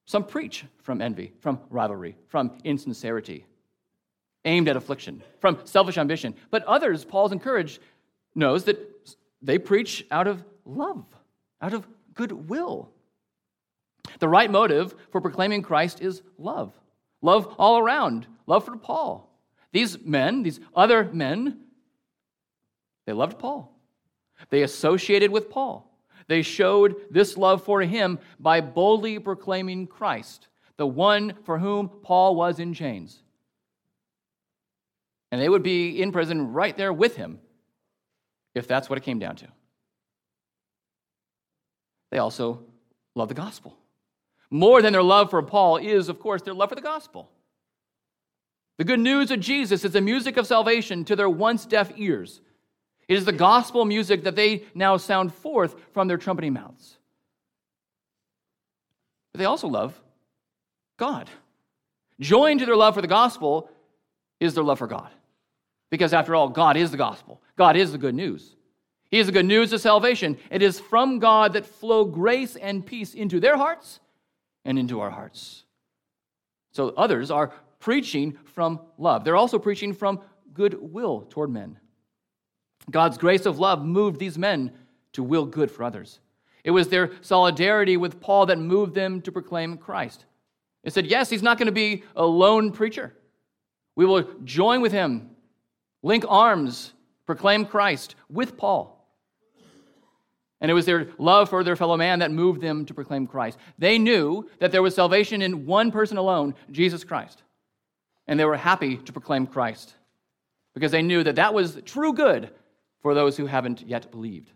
Some 0.05 0.25
preach 0.25 0.65
from 0.81 1.01
envy, 1.01 1.33
from 1.39 1.59
rivalry, 1.69 2.17
from 2.27 2.57
insincerity, 2.63 3.45
aimed 4.45 4.67
at 4.67 4.75
affliction, 4.75 5.23
from 5.39 5.59
selfish 5.65 5.97
ambition. 5.97 6.35
But 6.51 6.63
others, 6.65 7.05
Paul's 7.05 7.31
encouraged, 7.31 7.79
knows 8.35 8.65
that 8.65 8.77
they 9.41 9.57
preach 9.57 10.05
out 10.11 10.27
of 10.27 10.43
love, 10.65 11.05
out 11.61 11.73
of 11.73 11.87
goodwill. 12.13 12.89
The 14.19 14.29
right 14.29 14.51
motive 14.51 14.95
for 15.11 15.21
proclaiming 15.21 15.61
Christ 15.61 16.01
is 16.01 16.21
love. 16.37 16.73
Love 17.23 17.55
all 17.57 17.79
around, 17.79 18.27
love 18.45 18.65
for 18.65 18.75
Paul. 18.75 19.33
These 19.71 19.97
men, 20.03 20.43
these 20.43 20.59
other 20.75 21.05
men, 21.05 21.61
they 23.05 23.13
loved 23.13 23.39
Paul. 23.39 23.73
They 24.49 24.61
associated 24.61 25.31
with 25.31 25.49
Paul. 25.49 25.89
They 26.27 26.41
showed 26.41 26.95
this 27.09 27.37
love 27.37 27.63
for 27.63 27.81
him 27.81 28.19
by 28.39 28.61
boldly 28.61 29.19
proclaiming 29.19 29.87
Christ, 29.87 30.47
the 30.77 30.85
one 30.85 31.33
for 31.45 31.57
whom 31.57 31.89
Paul 31.89 32.35
was 32.35 32.59
in 32.59 32.73
chains. 32.73 33.23
And 35.31 35.41
they 35.41 35.49
would 35.49 35.63
be 35.63 36.01
in 36.01 36.11
prison 36.11 36.51
right 36.51 36.75
there 36.75 36.93
with 36.93 37.15
him 37.15 37.39
if 38.53 38.67
that's 38.67 38.89
what 38.89 38.97
it 38.97 39.03
came 39.03 39.19
down 39.19 39.37
to. 39.37 39.47
They 42.11 42.19
also 42.19 42.65
love 43.15 43.29
the 43.29 43.33
gospel. 43.33 43.77
More 44.53 44.83
than 44.83 44.93
their 44.93 45.01
love 45.01 45.31
for 45.31 45.41
Paul 45.41 45.77
is, 45.77 46.09
of 46.09 46.19
course, 46.19 46.43
their 46.43 46.53
love 46.53 46.69
for 46.69 46.75
the 46.75 46.81
gospel. 46.81 47.27
The 48.77 48.83
good 48.83 48.99
news 48.99 49.31
of 49.31 49.39
Jesus 49.39 49.83
is 49.83 49.93
the 49.93 49.99
music 49.99 50.37
of 50.37 50.45
salvation 50.45 51.03
to 51.05 51.15
their 51.15 51.27
once 51.27 51.65
deaf 51.65 51.91
ears. 51.95 52.39
It 53.07 53.17
is 53.17 53.25
the 53.25 53.31
gospel 53.31 53.83
music 53.83 54.25
that 54.25 54.35
they 54.35 54.65
now 54.75 54.97
sound 54.97 55.33
forth 55.33 55.75
from 55.91 56.07
their 56.07 56.19
trumpeting 56.19 56.53
mouths. 56.53 56.97
But 59.31 59.39
they 59.39 59.45
also 59.45 59.67
love 59.67 59.99
God. 60.97 61.31
Joined 62.19 62.59
to 62.59 62.67
their 62.67 62.75
love 62.75 62.93
for 62.93 63.01
the 63.01 63.07
gospel 63.07 63.71
is 64.39 64.53
their 64.53 64.63
love 64.63 64.77
for 64.77 64.87
God. 64.87 65.09
Because 65.89 66.13
after 66.13 66.35
all, 66.35 66.47
God 66.47 66.77
is 66.77 66.91
the 66.91 66.97
gospel, 66.97 67.41
God 67.57 67.75
is 67.75 67.91
the 67.91 67.97
good 67.97 68.13
news. 68.13 68.55
He 69.09 69.17
is 69.17 69.25
the 69.25 69.33
good 69.33 69.47
news 69.47 69.73
of 69.73 69.81
salvation. 69.81 70.37
It 70.51 70.61
is 70.61 70.79
from 70.79 71.17
God 71.17 71.53
that 71.53 71.65
flow 71.65 72.05
grace 72.05 72.55
and 72.55 72.85
peace 72.85 73.15
into 73.15 73.39
their 73.39 73.57
hearts 73.57 73.99
and 74.65 74.79
into 74.79 74.99
our 74.99 75.09
hearts. 75.09 75.63
So 76.71 76.89
others 76.89 77.31
are 77.31 77.53
preaching 77.79 78.37
from 78.45 78.79
love. 78.97 79.23
They're 79.23 79.35
also 79.35 79.59
preaching 79.59 79.93
from 79.93 80.21
goodwill 80.53 81.27
toward 81.29 81.49
men. 81.49 81.77
God's 82.89 83.17
grace 83.17 83.45
of 83.45 83.59
love 83.59 83.83
moved 83.83 84.19
these 84.19 84.37
men 84.37 84.71
to 85.13 85.23
will 85.23 85.45
good 85.45 85.69
for 85.69 85.83
others. 85.83 86.19
It 86.63 86.71
was 86.71 86.87
their 86.87 87.11
solidarity 87.21 87.97
with 87.97 88.19
Paul 88.19 88.45
that 88.47 88.57
moved 88.57 88.95
them 88.95 89.21
to 89.21 89.31
proclaim 89.31 89.77
Christ. 89.77 90.25
It 90.83 90.93
said, 90.93 91.07
yes, 91.07 91.29
he's 91.29 91.43
not 91.43 91.57
going 91.57 91.67
to 91.67 91.71
be 91.71 92.03
a 92.15 92.25
lone 92.25 92.71
preacher. 92.71 93.13
We 93.95 94.05
will 94.05 94.23
join 94.43 94.81
with 94.81 94.91
him, 94.91 95.31
link 96.01 96.25
arms, 96.27 96.93
proclaim 97.25 97.65
Christ 97.65 98.15
with 98.29 98.57
Paul. 98.57 98.92
And 100.63 100.71
it 100.71 100.73
was 100.73 100.85
their 100.85 101.09
love 101.17 101.49
for 101.49 101.61
their 101.61 101.75
fellow 101.75 101.97
man 101.97 102.19
that 102.19 102.31
moved 102.31 102.61
them 102.61 102.85
to 102.85 102.93
proclaim 102.93 103.27
Christ. 103.27 103.57
They 103.77 103.99
knew 103.99 104.49
that 104.59 104.71
there 104.71 104.81
was 104.81 104.95
salvation 104.95 105.41
in 105.41 105.65
one 105.65 105.91
person 105.91 106.15
alone, 106.15 106.55
Jesus 106.71 107.03
Christ. 107.03 107.43
And 108.27 108.39
they 108.39 108.45
were 108.45 108.55
happy 108.55 108.95
to 108.95 109.11
proclaim 109.11 109.45
Christ 109.45 109.93
because 110.73 110.93
they 110.93 111.01
knew 111.01 111.21
that 111.21 111.35
that 111.35 111.53
was 111.53 111.81
true 111.83 112.13
good 112.13 112.49
for 113.01 113.13
those 113.13 113.35
who 113.35 113.45
haven't 113.45 113.81
yet 113.85 114.09
believed. 114.09 114.53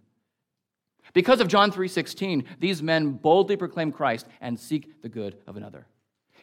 Because 1.13 1.41
of 1.41 1.49
John 1.49 1.71
3:16, 1.71 2.45
these 2.57 2.81
men 2.81 3.11
boldly 3.11 3.57
proclaim 3.57 3.91
Christ 3.91 4.27
and 4.39 4.57
seek 4.57 5.01
the 5.01 5.09
good 5.09 5.37
of 5.45 5.57
another. 5.57 5.87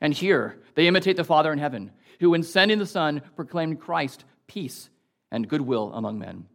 And 0.03 0.13
here, 0.13 0.63
they 0.75 0.87
imitate 0.87 1.17
the 1.17 1.25
Father 1.25 1.51
in 1.51 1.59
heaven, 1.59 1.91
who 2.21 2.35
in 2.35 2.43
sending 2.43 2.79
the 2.79 2.87
Son 2.87 3.23
proclaimed 3.35 3.81
Christ 3.81 4.27
peace 4.47 4.91
and 5.31 5.49
goodwill 5.49 5.91
among 5.95 6.19
men. 6.19 6.49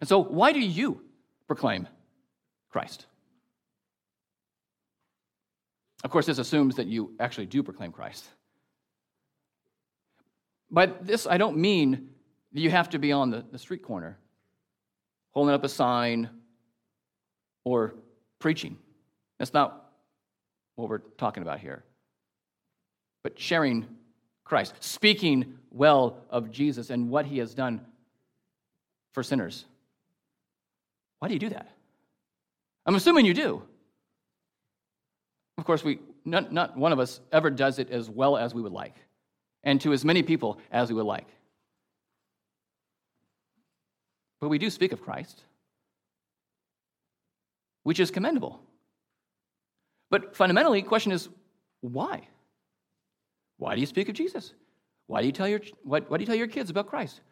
And 0.00 0.08
so, 0.08 0.18
why 0.18 0.52
do 0.52 0.60
you 0.60 1.02
proclaim 1.46 1.88
Christ? 2.70 3.06
Of 6.02 6.10
course, 6.10 6.26
this 6.26 6.38
assumes 6.38 6.76
that 6.76 6.86
you 6.86 7.14
actually 7.18 7.46
do 7.46 7.62
proclaim 7.62 7.92
Christ. 7.92 8.24
By 10.70 10.86
this, 10.86 11.26
I 11.26 11.38
don't 11.38 11.56
mean 11.56 12.10
that 12.52 12.60
you 12.60 12.70
have 12.70 12.90
to 12.90 12.98
be 12.98 13.12
on 13.12 13.30
the, 13.30 13.44
the 13.50 13.58
street 13.58 13.82
corner 13.82 14.18
holding 15.30 15.54
up 15.54 15.64
a 15.64 15.68
sign 15.68 16.30
or 17.64 17.94
preaching. 18.38 18.76
That's 19.38 19.52
not 19.52 19.90
what 20.76 20.88
we're 20.88 20.98
talking 20.98 21.42
about 21.42 21.58
here. 21.58 21.82
But 23.22 23.38
sharing 23.38 23.86
Christ, 24.44 24.74
speaking 24.80 25.58
well 25.70 26.18
of 26.30 26.50
Jesus 26.50 26.90
and 26.90 27.08
what 27.08 27.26
he 27.26 27.38
has 27.38 27.54
done 27.54 27.80
for 29.12 29.22
sinners. 29.22 29.64
Why 31.24 31.28
do 31.28 31.32
you 31.32 31.40
do 31.40 31.48
that? 31.48 31.70
I'm 32.84 32.96
assuming 32.96 33.24
you 33.24 33.32
do. 33.32 33.62
Of 35.56 35.64
course, 35.64 35.82
we, 35.82 36.00
not, 36.26 36.52
not 36.52 36.76
one 36.76 36.92
of 36.92 36.98
us 36.98 37.18
ever 37.32 37.48
does 37.48 37.78
it 37.78 37.88
as 37.88 38.10
well 38.10 38.36
as 38.36 38.52
we 38.52 38.60
would 38.60 38.74
like, 38.74 38.94
and 39.62 39.80
to 39.80 39.94
as 39.94 40.04
many 40.04 40.22
people 40.22 40.58
as 40.70 40.90
we 40.90 40.96
would 40.96 41.06
like. 41.06 41.26
But 44.38 44.50
we 44.50 44.58
do 44.58 44.68
speak 44.68 44.92
of 44.92 45.00
Christ, 45.00 45.40
which 47.84 48.00
is 48.00 48.10
commendable. 48.10 48.60
But 50.10 50.36
fundamentally, 50.36 50.82
the 50.82 50.88
question 50.88 51.10
is 51.10 51.30
why? 51.80 52.28
Why 53.56 53.74
do 53.74 53.80
you 53.80 53.86
speak 53.86 54.10
of 54.10 54.14
Jesus? 54.14 54.52
Why 55.06 55.22
do 55.22 55.26
you 55.26 55.32
tell 55.32 55.48
your, 55.48 55.62
why, 55.84 56.00
why 56.00 56.18
do 56.18 56.22
you 56.22 56.26
tell 56.26 56.36
your 56.36 56.48
kids 56.48 56.68
about 56.68 56.86
Christ? 56.86 57.22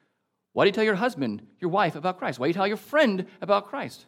Why 0.52 0.64
do 0.64 0.68
you 0.68 0.72
tell 0.72 0.84
your 0.84 0.94
husband, 0.94 1.46
your 1.60 1.70
wife 1.70 1.96
about 1.96 2.18
Christ? 2.18 2.38
Why 2.38 2.46
do 2.46 2.50
you 2.50 2.54
tell 2.54 2.66
your 2.66 2.76
friend 2.76 3.26
about 3.40 3.68
Christ? 3.68 4.06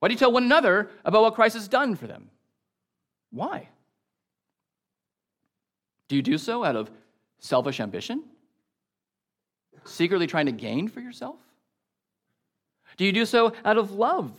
Why 0.00 0.08
do 0.08 0.14
you 0.14 0.18
tell 0.18 0.32
one 0.32 0.44
another 0.44 0.90
about 1.04 1.22
what 1.22 1.34
Christ 1.34 1.54
has 1.54 1.68
done 1.68 1.96
for 1.96 2.06
them? 2.06 2.30
Why? 3.30 3.68
Do 6.08 6.16
you 6.16 6.22
do 6.22 6.38
so 6.38 6.64
out 6.64 6.76
of 6.76 6.90
selfish 7.38 7.80
ambition? 7.80 8.24
Secretly 9.84 10.26
trying 10.26 10.46
to 10.46 10.52
gain 10.52 10.88
for 10.88 11.00
yourself? 11.00 11.36
Do 12.96 13.04
you 13.04 13.12
do 13.12 13.24
so 13.24 13.52
out 13.64 13.78
of 13.78 13.92
love? 13.92 14.32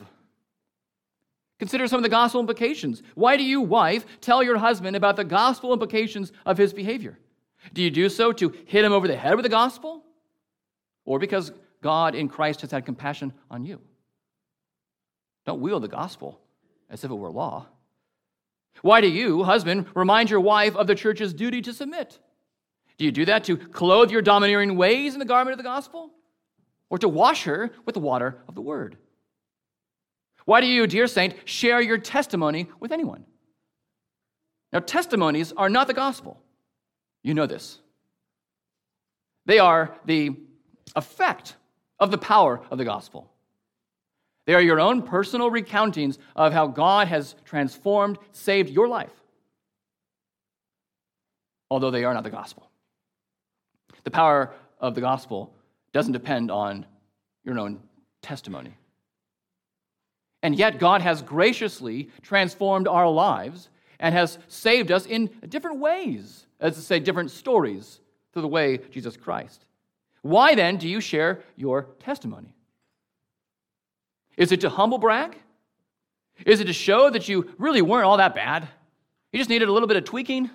Consider 1.59 1.87
some 1.87 1.97
of 1.97 2.03
the 2.03 2.09
gospel 2.09 2.41
implications. 2.41 3.01
Why 3.15 3.37
do 3.37 3.43
you, 3.43 3.61
wife, 3.61 4.05
tell 4.21 4.43
your 4.43 4.57
husband 4.57 4.95
about 4.95 5.15
the 5.15 5.23
gospel 5.23 5.73
implications 5.73 6.31
of 6.45 6.57
his 6.57 6.73
behavior? 6.73 7.17
Do 7.73 7.81
you 7.81 7.89
do 7.89 8.09
so 8.09 8.31
to 8.33 8.53
hit 8.65 8.85
him 8.85 8.93
over 8.93 9.07
the 9.07 9.15
head 9.15 9.35
with 9.35 9.43
the 9.43 9.49
gospel? 9.49 10.04
Or 11.05 11.19
because 11.19 11.51
God 11.81 12.15
in 12.15 12.27
Christ 12.27 12.61
has 12.61 12.71
had 12.71 12.85
compassion 12.85 13.31
on 13.49 13.63
you? 13.63 13.79
Don't 15.45 15.61
wield 15.61 15.83
the 15.83 15.87
gospel 15.87 16.41
as 16.89 17.03
if 17.03 17.11
it 17.11 17.15
were 17.15 17.31
law. 17.31 17.67
Why 18.81 19.01
do 19.01 19.07
you, 19.07 19.43
husband, 19.43 19.85
remind 19.95 20.29
your 20.29 20.39
wife 20.39 20.75
of 20.75 20.87
the 20.87 20.95
church's 20.95 21.33
duty 21.33 21.61
to 21.61 21.73
submit? 21.73 22.19
Do 22.97 23.05
you 23.05 23.11
do 23.11 23.25
that 23.25 23.43
to 23.45 23.57
clothe 23.57 24.11
your 24.11 24.21
domineering 24.21 24.75
ways 24.75 25.13
in 25.13 25.19
the 25.19 25.25
garment 25.25 25.53
of 25.53 25.57
the 25.57 25.63
gospel? 25.63 26.11
Or 26.89 26.97
to 26.99 27.09
wash 27.09 27.43
her 27.43 27.71
with 27.85 27.93
the 27.93 28.01
water 28.01 28.43
of 28.47 28.55
the 28.55 28.61
word? 28.61 28.97
Why 30.45 30.61
do 30.61 30.67
you, 30.67 30.85
dear 30.87 31.07
saint, 31.07 31.35
share 31.45 31.81
your 31.81 31.97
testimony 31.97 32.67
with 32.79 32.91
anyone? 32.91 33.25
Now, 34.71 34.79
testimonies 34.79 35.51
are 35.55 35.69
not 35.69 35.87
the 35.87 35.93
gospel. 35.93 36.41
You 37.23 37.33
know 37.33 37.47
this. 37.47 37.79
They 39.45 39.59
are 39.59 39.97
the 40.05 40.35
effect 40.95 41.55
of 41.99 42.11
the 42.11 42.17
power 42.17 42.61
of 42.69 42.77
the 42.77 42.85
gospel. 42.85 43.29
They 44.45 44.53
are 44.53 44.61
your 44.61 44.79
own 44.79 45.01
personal 45.01 45.49
recountings 45.49 46.17
of 46.35 46.53
how 46.53 46.67
God 46.67 47.07
has 47.07 47.35
transformed, 47.45 48.19
saved 48.31 48.69
your 48.69 48.87
life, 48.87 49.13
although 51.69 51.91
they 51.91 52.03
are 52.03 52.13
not 52.13 52.23
the 52.23 52.29
gospel. 52.29 52.69
The 54.03 54.11
power 54.11 54.53
of 54.79 54.93
the 54.93 55.01
gospel 55.01 55.53
doesn't 55.93 56.13
depend 56.13 56.51
on 56.51 56.85
your 57.43 57.57
own 57.57 57.79
testimony. 58.21 58.75
And 60.43 60.55
yet, 60.55 60.77
God 60.77 61.01
has 61.01 61.23
graciously 61.23 62.09
transformed 62.21 62.87
our 62.87 63.09
lives 63.09 63.69
and 63.99 64.13
has 64.13 64.37
saved 64.47 64.91
us 64.91 65.07
in 65.07 65.31
different 65.49 65.79
ways, 65.79 66.45
as 66.59 66.75
to 66.75 66.81
say, 66.81 66.99
different 66.99 67.31
stories 67.31 67.99
through 68.31 68.43
the 68.43 68.47
way 68.47 68.77
Jesus 68.91 69.17
Christ. 69.17 69.65
Why 70.25 70.55
then 70.55 70.77
do 70.77 70.89
you 70.89 71.01
share 71.01 71.43
your 71.55 71.83
testimony? 71.99 72.55
Is 74.37 74.51
it 74.51 74.61
to 74.61 74.69
humble 74.71 74.97
brag? 74.97 75.37
Is 76.47 76.59
it 76.59 76.65
to 76.65 76.73
show 76.73 77.11
that 77.11 77.29
you 77.29 77.53
really 77.59 77.83
weren't 77.83 78.05
all 78.05 78.17
that 78.17 78.33
bad? 78.33 78.67
You 79.31 79.37
just 79.37 79.51
needed 79.51 79.69
a 79.69 79.71
little 79.71 79.87
bit 79.87 79.97
of 79.97 80.03
tweaking? 80.03 80.49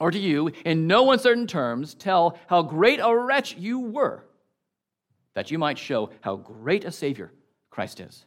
Or 0.00 0.10
do 0.10 0.18
you, 0.18 0.50
in 0.64 0.88
no 0.88 1.12
uncertain 1.12 1.46
terms, 1.46 1.94
tell 1.94 2.36
how 2.48 2.62
great 2.62 2.98
a 3.00 3.16
wretch 3.16 3.56
you 3.56 3.78
were 3.78 4.24
that 5.34 5.52
you 5.52 5.60
might 5.60 5.78
show 5.78 6.10
how 6.22 6.34
great 6.34 6.84
a 6.84 6.90
Savior 6.90 7.30
Christ 7.70 8.00
is. 8.00 8.24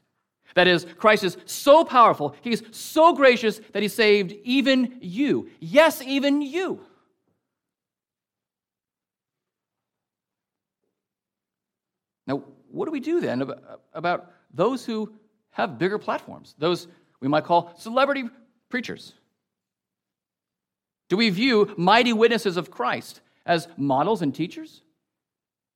That 0.55 0.69
is, 0.69 0.87
Christ 0.97 1.25
is 1.25 1.35
so 1.43 1.83
powerful, 1.83 2.33
He's 2.39 2.63
so 2.71 3.11
gracious 3.13 3.59
that 3.73 3.81
He 3.81 3.89
saved 3.89 4.33
even 4.45 4.99
you. 5.01 5.49
Yes, 5.59 6.01
even 6.01 6.41
you. 6.41 6.85
Now, 12.31 12.43
what 12.69 12.85
do 12.85 12.91
we 12.91 13.01
do 13.01 13.19
then 13.19 13.51
about 13.93 14.31
those 14.53 14.85
who 14.85 15.11
have 15.49 15.77
bigger 15.77 15.99
platforms? 15.99 16.55
Those 16.57 16.87
we 17.19 17.27
might 17.27 17.43
call 17.43 17.73
celebrity 17.77 18.23
preachers. 18.69 19.13
Do 21.09 21.17
we 21.17 21.29
view 21.29 21.73
mighty 21.77 22.13
witnesses 22.13 22.55
of 22.55 22.71
Christ 22.71 23.19
as 23.45 23.67
models 23.75 24.21
and 24.21 24.33
teachers? 24.33 24.81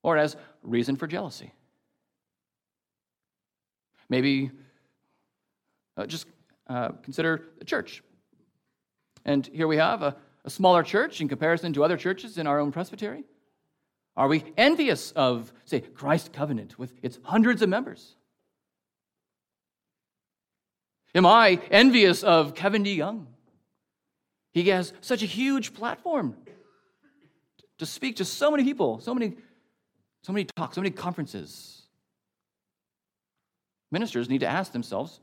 Or 0.01 0.17
as 0.17 0.37
reason 0.63 0.95
for 0.95 1.07
jealousy. 1.07 1.51
Maybe 4.07 4.51
uh, 5.97 6.05
just 6.05 6.27
uh, 6.67 6.89
consider 7.03 7.47
the 7.59 7.65
church. 7.65 8.01
And 9.25 9.45
here 9.47 9.67
we 9.67 9.77
have 9.77 10.03
a, 10.03 10.15
a 10.45 10.49
smaller 10.49 10.83
church 10.83 11.19
in 11.19 11.27
comparison 11.27 11.73
to 11.73 11.83
other 11.83 11.97
churches 11.97 12.37
in 12.37 12.47
our 12.47 12.59
own 12.59 12.71
presbytery. 12.71 13.25
Are 14.17 14.27
we 14.27 14.43
envious 14.57 15.11
of, 15.11 15.51
say, 15.65 15.81
Christ 15.81 16.31
Covenant 16.31 16.79
with 16.79 16.93
its 17.01 17.19
hundreds 17.23 17.61
of 17.61 17.69
members? 17.69 18.15
Am 21.13 21.25
I 21.25 21.61
envious 21.71 22.23
of 22.23 22.55
Kevin 22.55 22.83
DeYoung? 22.83 23.25
He 24.51 24.63
has 24.69 24.93
such 25.01 25.21
a 25.21 25.25
huge 25.25 25.73
platform 25.73 26.35
to 27.77 27.85
speak 27.85 28.17
to 28.17 28.25
so 28.25 28.51
many 28.51 28.63
people, 28.63 28.99
so 28.99 29.13
many 29.13 29.35
so 30.25 30.33
many 30.33 30.45
talks, 30.45 30.73
so 30.73 30.81
many 30.81 30.89
conferences. 30.89 31.83
Ministers 33.91 34.27
need 34.27 34.39
to 34.39 34.47
ask 34.47 34.71
themselves 34.71 35.19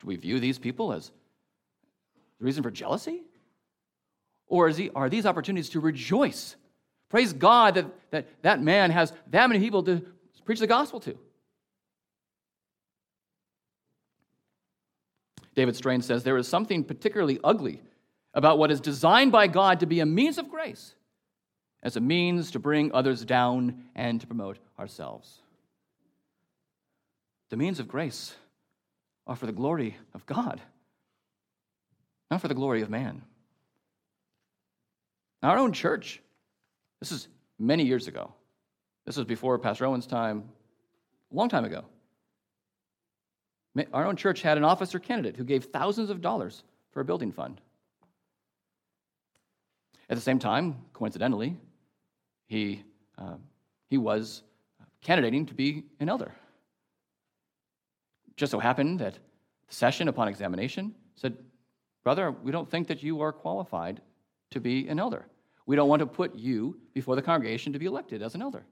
do 0.00 0.06
we 0.06 0.14
view 0.14 0.38
these 0.38 0.58
people 0.58 0.92
as 0.92 1.10
the 2.38 2.44
reason 2.44 2.62
for 2.62 2.70
jealousy? 2.70 3.22
Or 4.46 4.68
he, 4.68 4.90
are 4.94 5.08
these 5.08 5.26
opportunities 5.26 5.68
to 5.70 5.80
rejoice? 5.80 6.54
Praise 7.08 7.32
God 7.32 7.74
that, 7.74 7.86
that 8.10 8.26
that 8.42 8.62
man 8.62 8.90
has 8.90 9.12
that 9.30 9.48
many 9.48 9.60
people 9.60 9.82
to 9.84 10.02
preach 10.44 10.60
the 10.60 10.66
gospel 10.66 11.00
to. 11.00 11.18
David 15.54 15.74
Strain 15.74 16.02
says 16.02 16.22
there 16.22 16.36
is 16.36 16.46
something 16.46 16.84
particularly 16.84 17.40
ugly 17.42 17.82
about 18.32 18.58
what 18.58 18.70
is 18.70 18.80
designed 18.80 19.32
by 19.32 19.46
God 19.46 19.80
to 19.80 19.86
be 19.86 20.00
a 20.00 20.06
means 20.06 20.38
of 20.38 20.48
grace 20.48 20.94
as 21.82 21.96
a 21.96 22.00
means 22.00 22.50
to 22.52 22.58
bring 22.58 22.92
others 22.92 23.24
down 23.24 23.84
and 23.94 24.20
to 24.20 24.26
promote 24.26 24.58
ourselves. 24.78 25.40
The 27.50 27.56
means 27.56 27.80
of 27.80 27.88
grace 27.88 28.34
are 29.26 29.36
for 29.36 29.46
the 29.46 29.52
glory 29.52 29.96
of 30.14 30.26
God, 30.26 30.60
not 32.30 32.40
for 32.40 32.48
the 32.48 32.54
glory 32.54 32.82
of 32.82 32.90
man. 32.90 33.22
Our 35.42 35.58
own 35.58 35.72
church, 35.72 36.20
this 37.00 37.12
is 37.12 37.28
many 37.58 37.84
years 37.84 38.08
ago. 38.08 38.32
This 39.06 39.16
was 39.16 39.26
before 39.26 39.58
Pastor 39.58 39.86
Owen's 39.86 40.06
time, 40.06 40.44
a 41.32 41.34
long 41.34 41.48
time 41.48 41.64
ago. 41.64 41.84
Our 43.92 44.06
own 44.06 44.16
church 44.16 44.42
had 44.42 44.56
an 44.58 44.64
officer 44.64 44.98
candidate 44.98 45.36
who 45.36 45.44
gave 45.44 45.66
thousands 45.66 46.10
of 46.10 46.20
dollars 46.20 46.64
for 46.90 47.00
a 47.00 47.04
building 47.04 47.30
fund. 47.30 47.60
At 50.10 50.16
the 50.16 50.22
same 50.22 50.38
time, 50.38 50.76
coincidentally, 50.92 51.56
he, 52.46 52.82
uh, 53.18 53.36
he 53.88 53.98
was 53.98 54.42
candidating 55.02 55.46
to 55.46 55.54
be 55.54 55.84
an 56.00 56.08
elder. 56.08 56.32
Just 58.36 58.52
so 58.52 58.58
happened 58.58 58.98
that 59.00 59.14
the 59.14 59.74
session, 59.74 60.08
upon 60.08 60.28
examination, 60.28 60.94
said, 61.14 61.36
Brother, 62.04 62.30
we 62.30 62.50
don't 62.50 62.70
think 62.70 62.88
that 62.88 63.02
you 63.02 63.20
are 63.20 63.32
qualified 63.32 64.00
to 64.50 64.60
be 64.60 64.88
an 64.88 64.98
elder. 64.98 65.26
We 65.68 65.76
don't 65.76 65.90
want 65.90 66.00
to 66.00 66.06
put 66.06 66.34
you 66.34 66.78
before 66.94 67.14
the 67.14 67.20
congregation 67.20 67.74
to 67.74 67.78
be 67.78 67.84
elected 67.84 68.22
as 68.22 68.34
an 68.34 68.40
elder. 68.40 68.64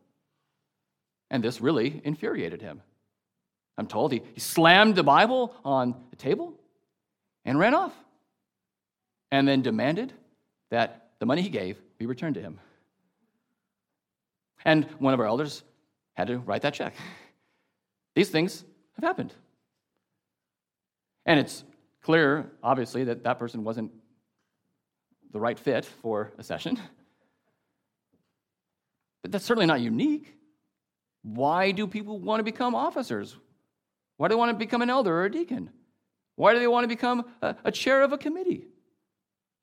And 1.30 1.44
this 1.44 1.61
really 1.61 2.00
infuriated 2.04 2.62
him. 2.62 2.80
I'm 3.76 3.87
told 3.87 4.12
he, 4.12 4.22
he 4.32 4.40
slammed 4.40 4.94
the 4.94 5.02
Bible 5.02 5.54
on 5.62 5.94
the 6.09 6.16
table 6.16 6.54
and 7.44 7.59
ran 7.59 7.74
off, 7.74 7.92
and 9.30 9.46
then 9.46 9.61
demanded 9.61 10.14
that 10.70 11.11
the 11.18 11.26
money 11.26 11.42
he 11.42 11.50
gave 11.50 11.78
be 11.98 12.06
returned 12.06 12.37
to 12.37 12.40
him. 12.40 12.59
And 14.64 14.87
one 14.98 15.12
of 15.12 15.20
our 15.20 15.26
elders 15.26 15.62
had 16.14 16.28
to 16.28 16.38
write 16.38 16.62
that 16.62 16.72
check. 16.72 16.94
These 18.14 18.30
things 18.30 18.64
have 18.94 19.04
happened. 19.04 19.35
And 21.26 21.38
it's 21.38 21.62
clear, 22.00 22.50
obviously, 22.62 23.04
that 23.04 23.24
that 23.24 23.38
person 23.38 23.64
wasn't 23.64 23.92
the 25.37 25.40
right 25.40 25.59
fit 25.59 25.85
for 25.85 26.33
a 26.38 26.42
session. 26.42 26.81
But 29.20 29.33
that's 29.33 29.44
certainly 29.44 29.66
not 29.66 29.83
unique. 29.83 30.35
Why 31.22 31.72
do 31.72 31.87
people 31.87 32.18
want 32.18 32.40
to 32.40 32.42
become 32.42 32.75
officers? 32.75 33.37
Why 34.16 34.29
do 34.29 34.33
they 34.33 34.38
want 34.38 34.53
to 34.53 34.57
become 34.57 34.81
an 34.81 34.88
elder 34.88 35.14
or 35.14 35.27
a 35.27 35.31
deacon? 35.31 35.68
Why 36.37 36.55
do 36.55 36.59
they 36.59 36.66
want 36.66 36.85
to 36.85 36.88
become 36.88 37.27
a, 37.42 37.55
a 37.66 37.70
chair 37.70 38.03
of 38.03 38.14
a 38.14 38.18
committee? 38.18 38.64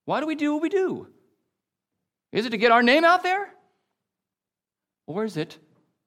Why 0.05 0.19
do 0.19 0.27
we 0.27 0.35
do 0.35 0.53
what 0.53 0.61
we 0.61 0.69
do? 0.69 1.07
Is 2.31 2.45
it 2.45 2.51
to 2.51 2.57
get 2.57 2.71
our 2.71 2.83
name 2.83 3.03
out 3.03 3.23
there? 3.23 3.51
Or 5.07 5.23
is 5.25 5.37
it 5.37 5.57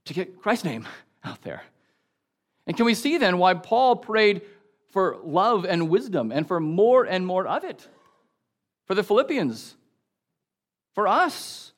to 0.04 0.14
get 0.14 0.40
Christ's 0.40 0.64
name 0.64 0.86
out 1.24 1.42
there? 1.42 1.64
And 2.68 2.76
can 2.76 2.86
we 2.86 2.94
see 2.94 3.18
then 3.18 3.38
why 3.38 3.54
Paul 3.54 3.96
prayed 3.96 4.42
for 4.92 5.16
love 5.24 5.64
and 5.64 5.88
wisdom 5.88 6.30
and 6.30 6.46
for 6.46 6.60
more 6.60 7.02
and 7.02 7.26
more 7.26 7.48
of 7.48 7.64
it? 7.64 7.88
For 8.86 8.94
the 8.94 9.02
Philippians, 9.02 9.76
for 10.94 11.06
us. 11.06 11.72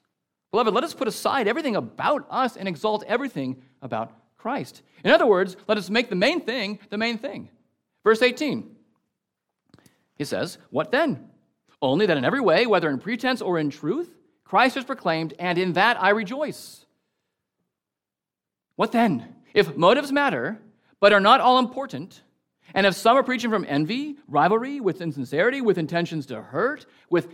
Beloved, 0.50 0.72
let 0.72 0.84
us 0.84 0.94
put 0.94 1.08
aside 1.08 1.48
everything 1.48 1.76
about 1.76 2.26
us 2.30 2.56
and 2.56 2.66
exalt 2.66 3.04
everything 3.06 3.62
about 3.82 4.12
Christ. 4.38 4.82
In 5.04 5.10
other 5.10 5.26
words, 5.26 5.56
let 5.66 5.76
us 5.76 5.90
make 5.90 6.08
the 6.08 6.16
main 6.16 6.40
thing 6.40 6.78
the 6.88 6.96
main 6.96 7.18
thing. 7.18 7.50
Verse 8.04 8.22
18, 8.22 8.76
he 10.16 10.24
says, 10.24 10.58
What 10.70 10.90
then? 10.90 11.28
Only 11.82 12.06
that 12.06 12.16
in 12.16 12.24
every 12.24 12.40
way, 12.40 12.66
whether 12.66 12.88
in 12.88 12.98
pretense 12.98 13.40
or 13.42 13.58
in 13.58 13.70
truth, 13.70 14.14
Christ 14.44 14.76
is 14.76 14.84
proclaimed, 14.84 15.34
and 15.38 15.58
in 15.58 15.74
that 15.74 16.02
I 16.02 16.10
rejoice. 16.10 16.86
What 18.76 18.92
then? 18.92 19.34
If 19.52 19.76
motives 19.76 20.10
matter, 20.10 20.60
but 21.00 21.12
are 21.12 21.20
not 21.20 21.40
all 21.40 21.58
important, 21.58 22.22
and 22.74 22.86
if 22.86 22.94
some 22.94 23.16
are 23.16 23.22
preaching 23.22 23.50
from 23.50 23.64
envy, 23.68 24.16
rivalry, 24.28 24.80
with 24.80 25.00
insincerity, 25.00 25.60
with 25.60 25.78
intentions 25.78 26.26
to 26.26 26.42
hurt, 26.42 26.86
with 27.10 27.28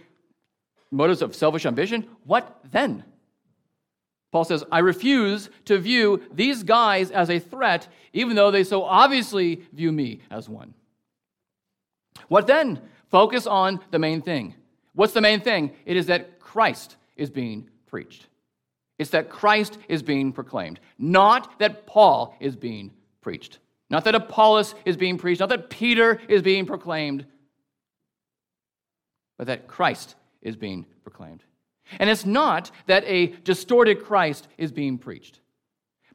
motives 0.90 1.22
of 1.22 1.34
selfish 1.34 1.66
ambition, 1.66 2.06
what 2.24 2.60
then? 2.70 3.04
Paul 4.32 4.44
says, 4.44 4.64
I 4.72 4.80
refuse 4.80 5.48
to 5.66 5.78
view 5.78 6.22
these 6.32 6.62
guys 6.62 7.10
as 7.10 7.30
a 7.30 7.38
threat, 7.38 7.86
even 8.12 8.34
though 8.34 8.50
they 8.50 8.64
so 8.64 8.82
obviously 8.82 9.62
view 9.72 9.92
me 9.92 10.20
as 10.30 10.48
one. 10.48 10.74
What 12.28 12.46
then? 12.46 12.80
Focus 13.10 13.46
on 13.46 13.80
the 13.90 13.98
main 13.98 14.22
thing. 14.22 14.54
What's 14.94 15.12
the 15.12 15.20
main 15.20 15.40
thing? 15.40 15.72
It 15.84 15.96
is 15.96 16.06
that 16.06 16.40
Christ 16.40 16.96
is 17.16 17.30
being 17.30 17.68
preached. 17.86 18.26
It's 18.98 19.10
that 19.10 19.30
Christ 19.30 19.78
is 19.88 20.02
being 20.02 20.32
proclaimed, 20.32 20.80
not 20.98 21.58
that 21.58 21.86
Paul 21.86 22.36
is 22.40 22.56
being 22.56 22.92
preached. 23.20 23.58
Not 23.94 24.02
that 24.06 24.16
Apollos 24.16 24.74
is 24.84 24.96
being 24.96 25.18
preached, 25.18 25.38
not 25.38 25.50
that 25.50 25.70
Peter 25.70 26.20
is 26.26 26.42
being 26.42 26.66
proclaimed, 26.66 27.26
but 29.38 29.46
that 29.46 29.68
Christ 29.68 30.16
is 30.42 30.56
being 30.56 30.84
proclaimed. 31.04 31.44
And 32.00 32.10
it's 32.10 32.26
not 32.26 32.72
that 32.86 33.04
a 33.06 33.28
distorted 33.44 34.02
Christ 34.02 34.48
is 34.58 34.72
being 34.72 34.98
preached, 34.98 35.38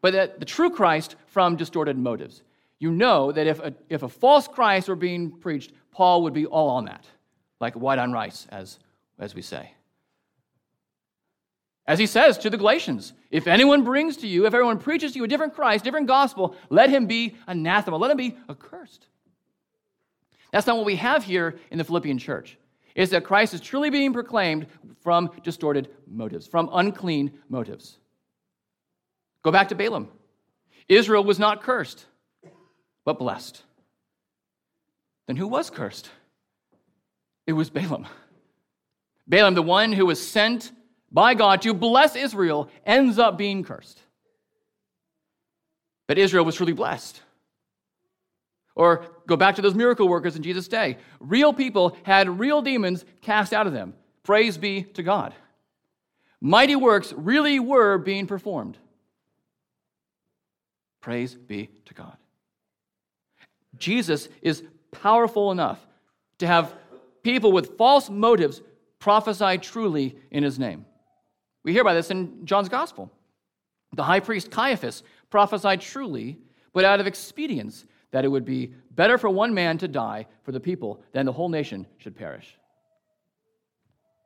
but 0.02 0.12
that 0.12 0.42
the 0.42 0.46
true 0.46 0.70
Christ 0.70 1.16
from 1.28 1.56
distorted 1.56 1.98
motives. 1.98 2.44
You 2.80 2.92
know 2.92 3.32
that 3.32 3.48
if 3.48 3.62
a, 3.62 3.74
if 3.88 4.04
a 4.04 4.10
false 4.10 4.46
Christ 4.46 4.90
were 4.90 4.98
being 4.98 5.32
preached, 5.32 5.72
Paul 5.94 6.24
would 6.24 6.34
be 6.34 6.48
all 6.48 6.72
on 6.72 6.84
that, 6.84 7.06
like 7.62 7.76
white 7.76 7.98
on 7.98 8.12
rice, 8.12 8.46
as, 8.52 8.78
as 9.18 9.34
we 9.34 9.42
say. 9.42 9.72
As 11.88 11.98
he 11.98 12.06
says 12.06 12.38
to 12.40 12.50
the 12.50 12.58
Galatians, 12.58 13.14
if 13.32 13.48
anyone 13.48 13.84
brings 13.84 14.18
to 14.18 14.28
you, 14.28 14.46
if 14.46 14.54
everyone 14.54 14.78
preaches 14.78 15.14
to 15.14 15.18
you 15.18 15.24
a 15.24 15.28
different 15.28 15.56
Christ, 15.56 15.84
different 15.84 16.08
gospel, 16.08 16.56
let 16.70 16.90
him 16.90 17.08
be 17.08 17.36
anathema, 17.48 17.98
let 17.98 18.12
him 18.12 18.18
be 18.18 18.38
accursed. 18.50 19.08
That's 20.52 20.68
not 20.68 20.78
what 20.78 20.86
we 20.86 20.98
have 20.98 21.24
here 21.24 21.60
in 21.72 21.78
the 21.78 21.84
Philippian 21.84 22.18
church. 22.18 22.58
Is 22.96 23.12
that 23.12 23.24
Christ 23.24 23.54
is 23.54 23.62
truly 23.62 23.90
being 23.90 24.14
proclaimed 24.14 24.68
from 25.02 25.32
distorted 25.44 25.90
motives, 26.08 26.48
from 26.48 26.70
unclean 26.74 27.40
motives. 27.48 27.98
Go 29.44 29.52
back 29.52 29.70
to 29.70 29.76
Balaam. 29.76 30.10
Israel 30.88 31.24
was 31.24 31.40
not 31.40 31.64
cursed, 31.64 32.06
but 33.06 33.18
blessed 33.18 33.64
then 35.30 35.36
who 35.36 35.48
was 35.48 35.70
cursed? 35.70 36.10
It 37.46 37.54
was 37.54 37.70
Balaam. 37.70 38.08
Balaam, 39.28 39.54
the 39.54 39.62
one 39.62 39.94
who 39.94 40.08
was 40.08 40.20
sent 40.20 40.72
by 41.12 41.34
God 41.34 41.62
to 41.64 41.74
bless 41.74 42.16
Israel, 42.16 42.70
ends 42.86 43.18
up 43.18 43.38
being 43.38 43.64
cursed. 43.64 44.02
But 46.08 46.18
Israel 46.18 46.46
was 46.46 46.56
truly 46.56 46.74
blessed. 46.74 47.22
Or 48.76 49.06
go 49.28 49.36
back 49.36 49.56
to 49.56 49.62
those 49.62 49.76
miracle 49.76 50.08
workers 50.08 50.36
in 50.36 50.44
Jesus' 50.44 50.68
day. 50.68 50.98
Real 51.20 51.54
people 51.54 51.98
had 52.04 52.40
real 52.40 52.62
demons 52.62 53.04
cast 53.22 53.54
out 53.54 53.68
of 53.68 53.74
them. 53.74 53.94
Praise 54.24 54.58
be 54.58 54.84
to 54.84 55.04
God. 55.04 55.34
Mighty 56.42 56.76
works 56.76 57.14
really 57.16 57.60
were 57.60 57.98
being 57.98 58.26
performed. 58.26 58.78
Praise 61.02 61.36
be 61.36 61.70
to 61.86 61.94
God. 61.94 62.16
Jesus 63.78 64.30
is 64.42 64.64
powerful 64.92 65.52
enough 65.52 65.80
to 66.40 66.48
have 66.48 66.74
people 67.24 67.52
with 67.52 67.78
false 67.78 68.10
motives 68.10 68.62
prophesy 69.00 69.58
truly 69.58 70.18
in 70.32 70.44
his 70.44 70.60
name. 70.60 70.86
We 71.70 71.74
hear 71.74 71.84
about 71.84 71.94
this 71.94 72.10
in 72.10 72.48
John's 72.48 72.68
gospel. 72.68 73.12
The 73.94 74.02
high 74.02 74.22
priest 74.22 74.50
Caiaphas 74.50 75.04
prophesied 75.30 75.82
truly, 75.82 76.40
but 76.74 76.84
out 76.84 77.00
of 77.00 77.06
expedience, 77.06 77.86
that 78.10 78.26
it 78.26 78.28
would 78.28 78.44
be 78.44 78.74
better 78.90 79.20
for 79.20 79.30
one 79.30 79.54
man 79.54 79.78
to 79.78 79.88
die 79.88 80.26
for 80.42 80.52
the 80.52 80.60
people 80.60 81.04
than 81.12 81.28
the 81.28 81.32
whole 81.32 81.48
nation 81.48 81.86
should 82.00 82.16
perish. 82.16 82.58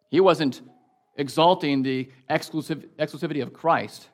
He 0.10 0.22
wasn't 0.22 0.62
exalting 1.18 1.84
the 1.84 2.10
exclusivity 2.30 3.44
of 3.44 3.52
Christ. 3.52 4.08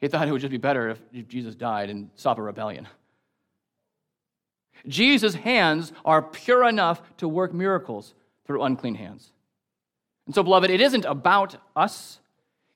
He 0.00 0.08
thought 0.08 0.26
it 0.26 0.32
would 0.32 0.40
just 0.40 0.50
be 0.50 0.56
better 0.56 0.96
if 1.12 1.28
Jesus 1.28 1.54
died 1.54 1.90
and 1.90 2.10
stop 2.16 2.38
a 2.38 2.42
rebellion. 2.42 2.88
Jesus' 4.88 5.34
hands 5.36 5.92
are 6.04 6.22
pure 6.22 6.68
enough 6.68 7.00
to 7.18 7.28
work 7.28 7.54
miracles 7.54 8.14
through 8.48 8.64
unclean 8.64 8.96
hands. 8.96 9.30
And 10.26 10.34
so, 10.34 10.42
beloved, 10.42 10.70
it 10.70 10.80
isn't 10.80 11.04
about 11.04 11.56
us. 11.76 12.18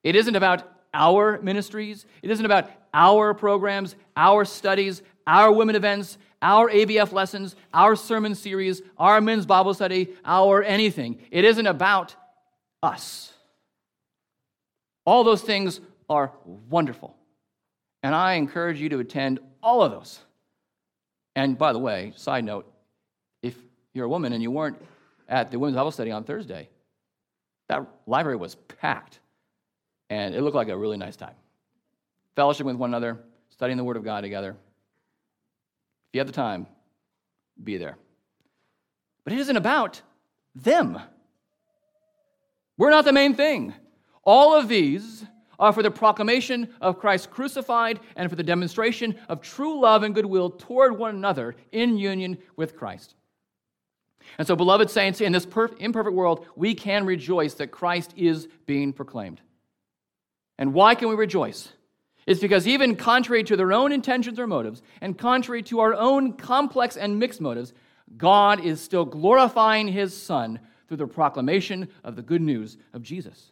It 0.02 0.16
isn't 0.16 0.36
about 0.36 0.64
our 0.92 1.40
ministries. 1.42 2.06
It 2.22 2.30
isn't 2.30 2.44
about 2.44 2.70
our 2.92 3.34
programs, 3.34 3.94
our 4.16 4.44
studies, 4.44 5.02
our 5.26 5.52
women 5.52 5.76
events, 5.76 6.18
our 6.40 6.70
ABF 6.70 7.12
lessons, 7.12 7.56
our 7.72 7.96
sermon 7.96 8.34
series, 8.34 8.82
our 8.96 9.20
men's 9.20 9.46
Bible 9.46 9.74
study, 9.74 10.14
our 10.24 10.62
anything. 10.62 11.20
It 11.30 11.44
isn't 11.44 11.66
about 11.66 12.14
us. 12.82 13.32
All 15.04 15.24
those 15.24 15.42
things 15.42 15.80
are 16.08 16.32
wonderful. 16.44 17.16
And 18.02 18.14
I 18.14 18.34
encourage 18.34 18.80
you 18.80 18.88
to 18.90 19.00
attend 19.00 19.40
all 19.62 19.82
of 19.82 19.90
those. 19.90 20.20
And 21.34 21.58
by 21.58 21.72
the 21.72 21.78
way, 21.78 22.12
side 22.16 22.44
note, 22.44 22.70
if 23.42 23.56
you're 23.92 24.06
a 24.06 24.08
woman 24.08 24.32
and 24.32 24.42
you 24.42 24.50
weren't 24.50 24.80
at 25.28 25.50
the 25.50 25.58
women's 25.58 25.76
Bible 25.76 25.90
study 25.90 26.10
on 26.10 26.24
Thursday, 26.24 26.68
that 27.68 27.86
library 28.06 28.36
was 28.36 28.56
packed. 28.80 29.20
And 30.10 30.34
it 30.34 30.42
looked 30.42 30.56
like 30.56 30.68
a 30.68 30.76
really 30.76 30.96
nice 30.96 31.16
time. 31.16 31.34
Fellowship 32.34 32.66
with 32.66 32.76
one 32.76 32.90
another, 32.90 33.18
studying 33.50 33.76
the 33.76 33.84
Word 33.84 33.96
of 33.96 34.04
God 34.04 34.22
together. 34.22 34.50
If 34.50 36.14
you 36.14 36.20
have 36.20 36.26
the 36.26 36.32
time, 36.32 36.66
be 37.62 37.76
there. 37.76 37.98
But 39.24 39.34
it 39.34 39.38
isn't 39.40 39.56
about 39.56 40.00
them. 40.54 40.98
We're 42.78 42.90
not 42.90 43.04
the 43.04 43.12
main 43.12 43.34
thing. 43.34 43.74
All 44.24 44.54
of 44.54 44.68
these 44.68 45.24
are 45.58 45.72
for 45.72 45.82
the 45.82 45.90
proclamation 45.90 46.68
of 46.80 46.98
Christ 46.98 47.30
crucified 47.30 48.00
and 48.16 48.30
for 48.30 48.36
the 48.36 48.42
demonstration 48.42 49.16
of 49.28 49.42
true 49.42 49.80
love 49.80 50.04
and 50.04 50.14
goodwill 50.14 50.50
toward 50.50 50.96
one 50.96 51.16
another 51.16 51.56
in 51.72 51.98
union 51.98 52.38
with 52.56 52.76
Christ. 52.76 53.16
And 54.36 54.46
so, 54.46 54.56
beloved 54.56 54.90
saints, 54.90 55.20
in 55.20 55.32
this 55.32 55.46
imperfect 55.78 56.14
world, 56.14 56.46
we 56.54 56.74
can 56.74 57.06
rejoice 57.06 57.54
that 57.54 57.68
Christ 57.68 58.12
is 58.16 58.48
being 58.66 58.92
proclaimed. 58.92 59.40
And 60.58 60.74
why 60.74 60.94
can 60.94 61.08
we 61.08 61.14
rejoice? 61.14 61.72
It's 62.26 62.40
because 62.40 62.68
even 62.68 62.96
contrary 62.96 63.42
to 63.44 63.56
their 63.56 63.72
own 63.72 63.90
intentions 63.90 64.38
or 64.38 64.46
motives, 64.46 64.82
and 65.00 65.16
contrary 65.16 65.62
to 65.64 65.80
our 65.80 65.94
own 65.94 66.34
complex 66.34 66.96
and 66.96 67.18
mixed 67.18 67.40
motives, 67.40 67.72
God 68.16 68.60
is 68.64 68.80
still 68.80 69.04
glorifying 69.04 69.88
his 69.88 70.14
Son 70.14 70.60
through 70.88 70.98
the 70.98 71.06
proclamation 71.06 71.88
of 72.04 72.16
the 72.16 72.22
good 72.22 72.42
news 72.42 72.76
of 72.92 73.02
Jesus. 73.02 73.50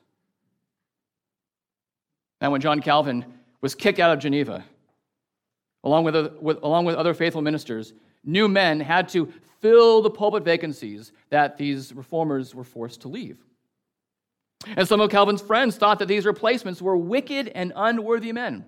Now, 2.40 2.50
when 2.50 2.60
John 2.60 2.80
Calvin 2.80 3.24
was 3.60 3.74
kicked 3.74 3.98
out 3.98 4.12
of 4.12 4.18
Geneva, 4.18 4.64
along 5.84 6.04
with, 6.04 6.34
with, 6.40 6.62
along 6.62 6.84
with 6.84 6.96
other 6.96 7.14
faithful 7.14 7.42
ministers, 7.42 7.94
new 8.26 8.48
men 8.48 8.80
had 8.80 9.08
to 9.10 9.32
fill 9.60 10.02
the 10.02 10.10
pulpit 10.10 10.44
vacancies 10.44 11.12
that 11.30 11.56
these 11.56 11.92
reformers 11.94 12.54
were 12.54 12.64
forced 12.64 13.00
to 13.02 13.08
leave. 13.08 13.38
And 14.76 14.86
some 14.86 15.00
of 15.00 15.10
Calvin's 15.10 15.42
friends 15.42 15.76
thought 15.76 15.98
that 16.00 16.08
these 16.08 16.26
replacements 16.26 16.82
were 16.82 16.96
wicked 16.96 17.48
and 17.48 17.72
unworthy 17.76 18.32
men. 18.32 18.64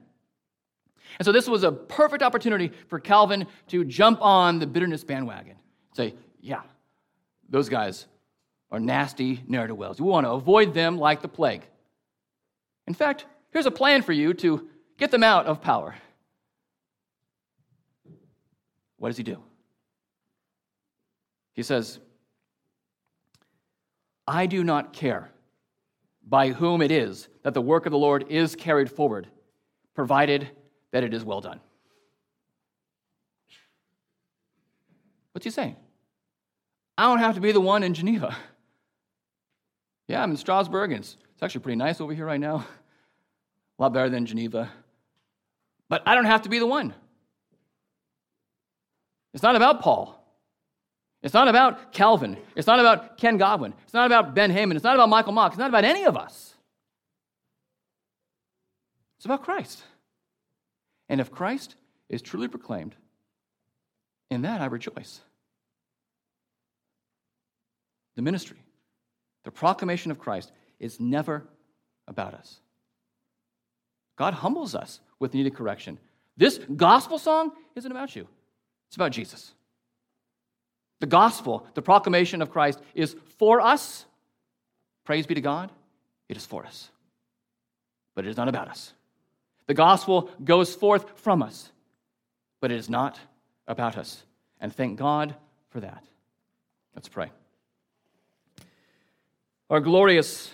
And 1.19 1.25
so 1.25 1.33
this 1.33 1.49
was 1.49 1.65
a 1.65 1.73
perfect 1.73 2.23
opportunity 2.23 2.73
for 2.89 3.01
Calvin 3.01 3.47
to 3.69 3.85
jump 3.85 4.21
on 4.23 4.59
the 4.59 4.67
bitterness 4.67 5.05
bandwagon. 5.05 5.57
Say, 5.95 6.15
yeah, 6.41 6.63
those 7.49 7.69
guys 7.69 8.07
are 8.71 8.79
nasty 8.79 9.43
ne'er 9.49 9.67
do 9.67 9.75
wells. 9.75 10.01
We 10.01 10.09
want 10.09 10.27
to 10.27 10.33
avoid 10.33 10.75
them 10.75 10.99
like 10.99 11.23
the 11.23 11.29
plague. 11.29 11.63
In 12.87 12.95
fact, 12.95 13.25
here's 13.51 13.67
a 13.67 13.71
plan 13.71 14.03
for 14.03 14.13
you 14.13 14.35
to 14.35 14.69
get 14.99 15.11
them 15.11 15.23
out 15.23 15.47
of 15.47 15.61
power. 15.61 15.95
What 18.99 19.09
does 19.09 19.17
he 19.17 19.23
do? 19.23 19.43
He 21.59 21.65
says, 21.65 21.99
I 24.29 24.47
do 24.47 24.63
not 24.63 24.93
care 24.93 25.29
by 26.25 26.51
whom 26.51 26.81
it 26.81 26.93
is 26.93 27.27
that 27.43 27.53
the 27.53 27.61
work 27.61 27.85
of 27.85 27.91
the 27.91 27.99
Lord 27.99 28.27
is 28.29 28.55
carried 28.55 28.89
forward, 28.89 29.27
provided 29.93 30.49
that 30.93 31.03
it 31.03 31.13
is 31.13 31.25
well 31.25 31.41
done. 31.41 31.59
What's 35.33 35.47
he 35.47 35.51
saying? 35.51 35.75
I 36.97 37.07
don't 37.07 37.19
have 37.19 37.35
to 37.35 37.41
be 37.41 37.51
the 37.51 37.61
one 37.61 37.83
in 37.83 37.93
Geneva. 37.93 38.37
Yeah, 40.07 40.23
I'm 40.23 40.31
in 40.31 40.37
Strasbourg, 40.39 40.93
and 40.93 41.01
it's, 41.01 41.17
it's 41.35 41.43
actually 41.43 41.61
pretty 41.63 41.77
nice 41.77 42.01
over 42.01 42.15
here 42.15 42.25
right 42.25 42.41
now. 42.41 42.65
A 43.79 43.83
lot 43.83 43.93
better 43.93 44.09
than 44.09 44.25
Geneva. 44.25 44.71
But 45.91 46.03
I 46.07 46.15
don't 46.15 46.25
have 46.25 46.43
to 46.43 46.49
be 46.49 46.61
the 46.61 46.67
one. 46.67 46.95
It's 49.35 49.43
not 49.43 49.55
about 49.55 49.83
Paul. 49.83 50.18
It's 51.23 51.35
not 51.35 51.49
about 51.49 51.93
Calvin. 51.93 52.37
It's 52.55 52.67
not 52.67 52.79
about 52.79 53.19
Ken 53.19 53.39
Godwin. 53.39 53.75
It's 53.85 53.95
not 53.95 54.07
about 54.07 54.35
Ben 54.35 54.53
Heyman. 54.53 54.75
It's 54.75 54.85
not 54.85 54.95
about 54.95 55.09
Michael 55.09 55.33
Mock. 55.33 55.53
It's 55.53 55.59
not 55.59 55.69
about 55.69 55.85
any 55.85 56.05
of 56.05 56.17
us. 56.17 56.55
It's 59.17 59.25
about 59.25 59.43
Christ. 59.43 59.83
And 61.09 61.21
if 61.21 61.33
Christ 61.33 61.75
is 62.09 62.23
truly 62.23 62.47
proclaimed, 62.47 62.95
in 64.31 64.43
that 64.43 64.61
I 64.61 64.67
rejoice. 64.67 65.21
The 68.15 68.23
ministry, 68.23 68.59
the 69.45 69.51
proclamation 69.51 70.11
of 70.11 70.19
Christ 70.19 70.53
is 70.79 71.01
never 71.01 71.45
about 72.07 72.35
us. 72.35 72.61
God 74.17 74.35
humbles 74.35 74.75
us 74.75 75.01
with 75.19 75.35
needed 75.35 75.55
correction. 75.55 75.99
This 76.37 76.59
gospel 76.77 77.19
song 77.19 77.53
isn't 77.75 77.91
about 77.91 78.15
you, 78.15 78.29
it's 78.89 78.97
about 78.97 79.13
Jesus. 79.13 79.55
The 81.01 81.07
gospel, 81.07 81.67
the 81.75 81.83
proclamation 81.83 82.43
of 82.43 82.51
Christ, 82.51 82.81
is 82.95 83.15
for 83.39 83.61
us. 83.61 84.05
Praise 85.05 85.27
be 85.27 85.35
to 85.35 85.41
God, 85.41 85.71
it 86.29 86.37
is 86.37 86.45
for 86.45 86.67
us. 86.67 86.91
But 88.15 88.27
it 88.27 88.31
is 88.31 88.37
not 88.37 88.49
about 88.49 88.69
us. 88.69 88.93
The 89.67 89.75
gospel 89.75 90.31
goes 90.45 90.75
forth 90.75 91.21
from 91.21 91.43
us, 91.43 91.71
but 92.61 92.73
it 92.73 92.77
is 92.77 92.91
not 92.91 93.19
about 93.67 93.97
us. 93.97 94.23
And 94.61 94.75
thank 94.75 94.99
God 94.99 95.35
for 95.71 95.81
that. 95.81 96.03
Let's 96.95 97.09
pray. 97.09 97.31
Our 99.71 99.81
glorious, 99.81 100.51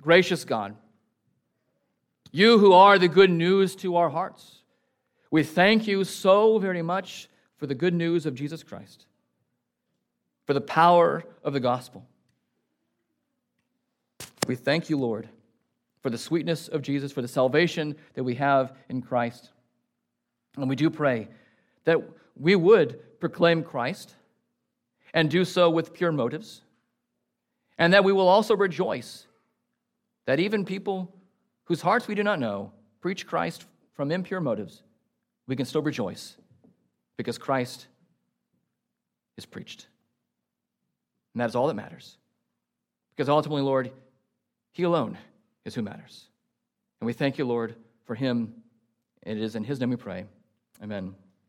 gracious 0.00 0.44
God, 0.44 0.76
you 2.30 2.58
who 2.58 2.72
are 2.72 2.98
the 2.98 3.08
good 3.08 3.30
news 3.30 3.76
to 3.76 3.96
our 3.96 4.08
hearts, 4.08 4.62
we 5.30 5.42
thank 5.42 5.86
you 5.86 6.04
so 6.04 6.58
very 6.58 6.80
much 6.80 7.28
for 7.58 7.66
the 7.66 7.74
good 7.74 7.92
news 7.92 8.24
of 8.24 8.34
Jesus 8.34 8.62
Christ 8.62 9.07
for 10.48 10.54
the 10.54 10.60
power 10.62 11.22
of 11.44 11.52
the 11.52 11.60
gospel. 11.60 12.06
We 14.46 14.54
thank 14.54 14.88
you, 14.88 14.96
Lord, 14.96 15.28
for 16.00 16.08
the 16.08 16.16
sweetness 16.16 16.68
of 16.68 16.80
Jesus, 16.80 17.12
for 17.12 17.20
the 17.20 17.28
salvation 17.28 17.94
that 18.14 18.24
we 18.24 18.34
have 18.36 18.74
in 18.88 19.02
Christ. 19.02 19.50
And 20.56 20.66
we 20.66 20.74
do 20.74 20.88
pray 20.88 21.28
that 21.84 21.98
we 22.34 22.56
would 22.56 23.20
proclaim 23.20 23.62
Christ 23.62 24.14
and 25.12 25.30
do 25.30 25.44
so 25.44 25.68
with 25.68 25.92
pure 25.92 26.12
motives, 26.12 26.62
and 27.76 27.92
that 27.92 28.02
we 28.02 28.14
will 28.14 28.28
also 28.28 28.56
rejoice 28.56 29.26
that 30.24 30.40
even 30.40 30.64
people 30.64 31.14
whose 31.64 31.82
hearts 31.82 32.08
we 32.08 32.14
do 32.14 32.22
not 32.22 32.40
know 32.40 32.72
preach 33.02 33.26
Christ 33.26 33.66
from 33.92 34.10
impure 34.10 34.40
motives, 34.40 34.82
we 35.46 35.56
can 35.56 35.66
still 35.66 35.82
rejoice 35.82 36.38
because 37.18 37.36
Christ 37.36 37.86
is 39.36 39.44
preached. 39.44 39.88
And 41.38 41.42
that 41.44 41.50
is 41.50 41.54
all 41.54 41.68
that 41.68 41.74
matters. 41.74 42.16
Because 43.14 43.28
ultimately, 43.28 43.62
Lord, 43.62 43.92
He 44.72 44.82
alone 44.82 45.16
is 45.64 45.72
who 45.72 45.82
matters. 45.82 46.26
And 47.00 47.06
we 47.06 47.12
thank 47.12 47.38
you, 47.38 47.44
Lord, 47.44 47.76
for 48.06 48.16
Him. 48.16 48.54
And 49.22 49.38
it 49.38 49.44
is 49.44 49.54
in 49.54 49.62
His 49.62 49.78
name 49.78 49.90
we 49.90 49.94
pray. 49.94 50.24
Amen. 50.82 51.14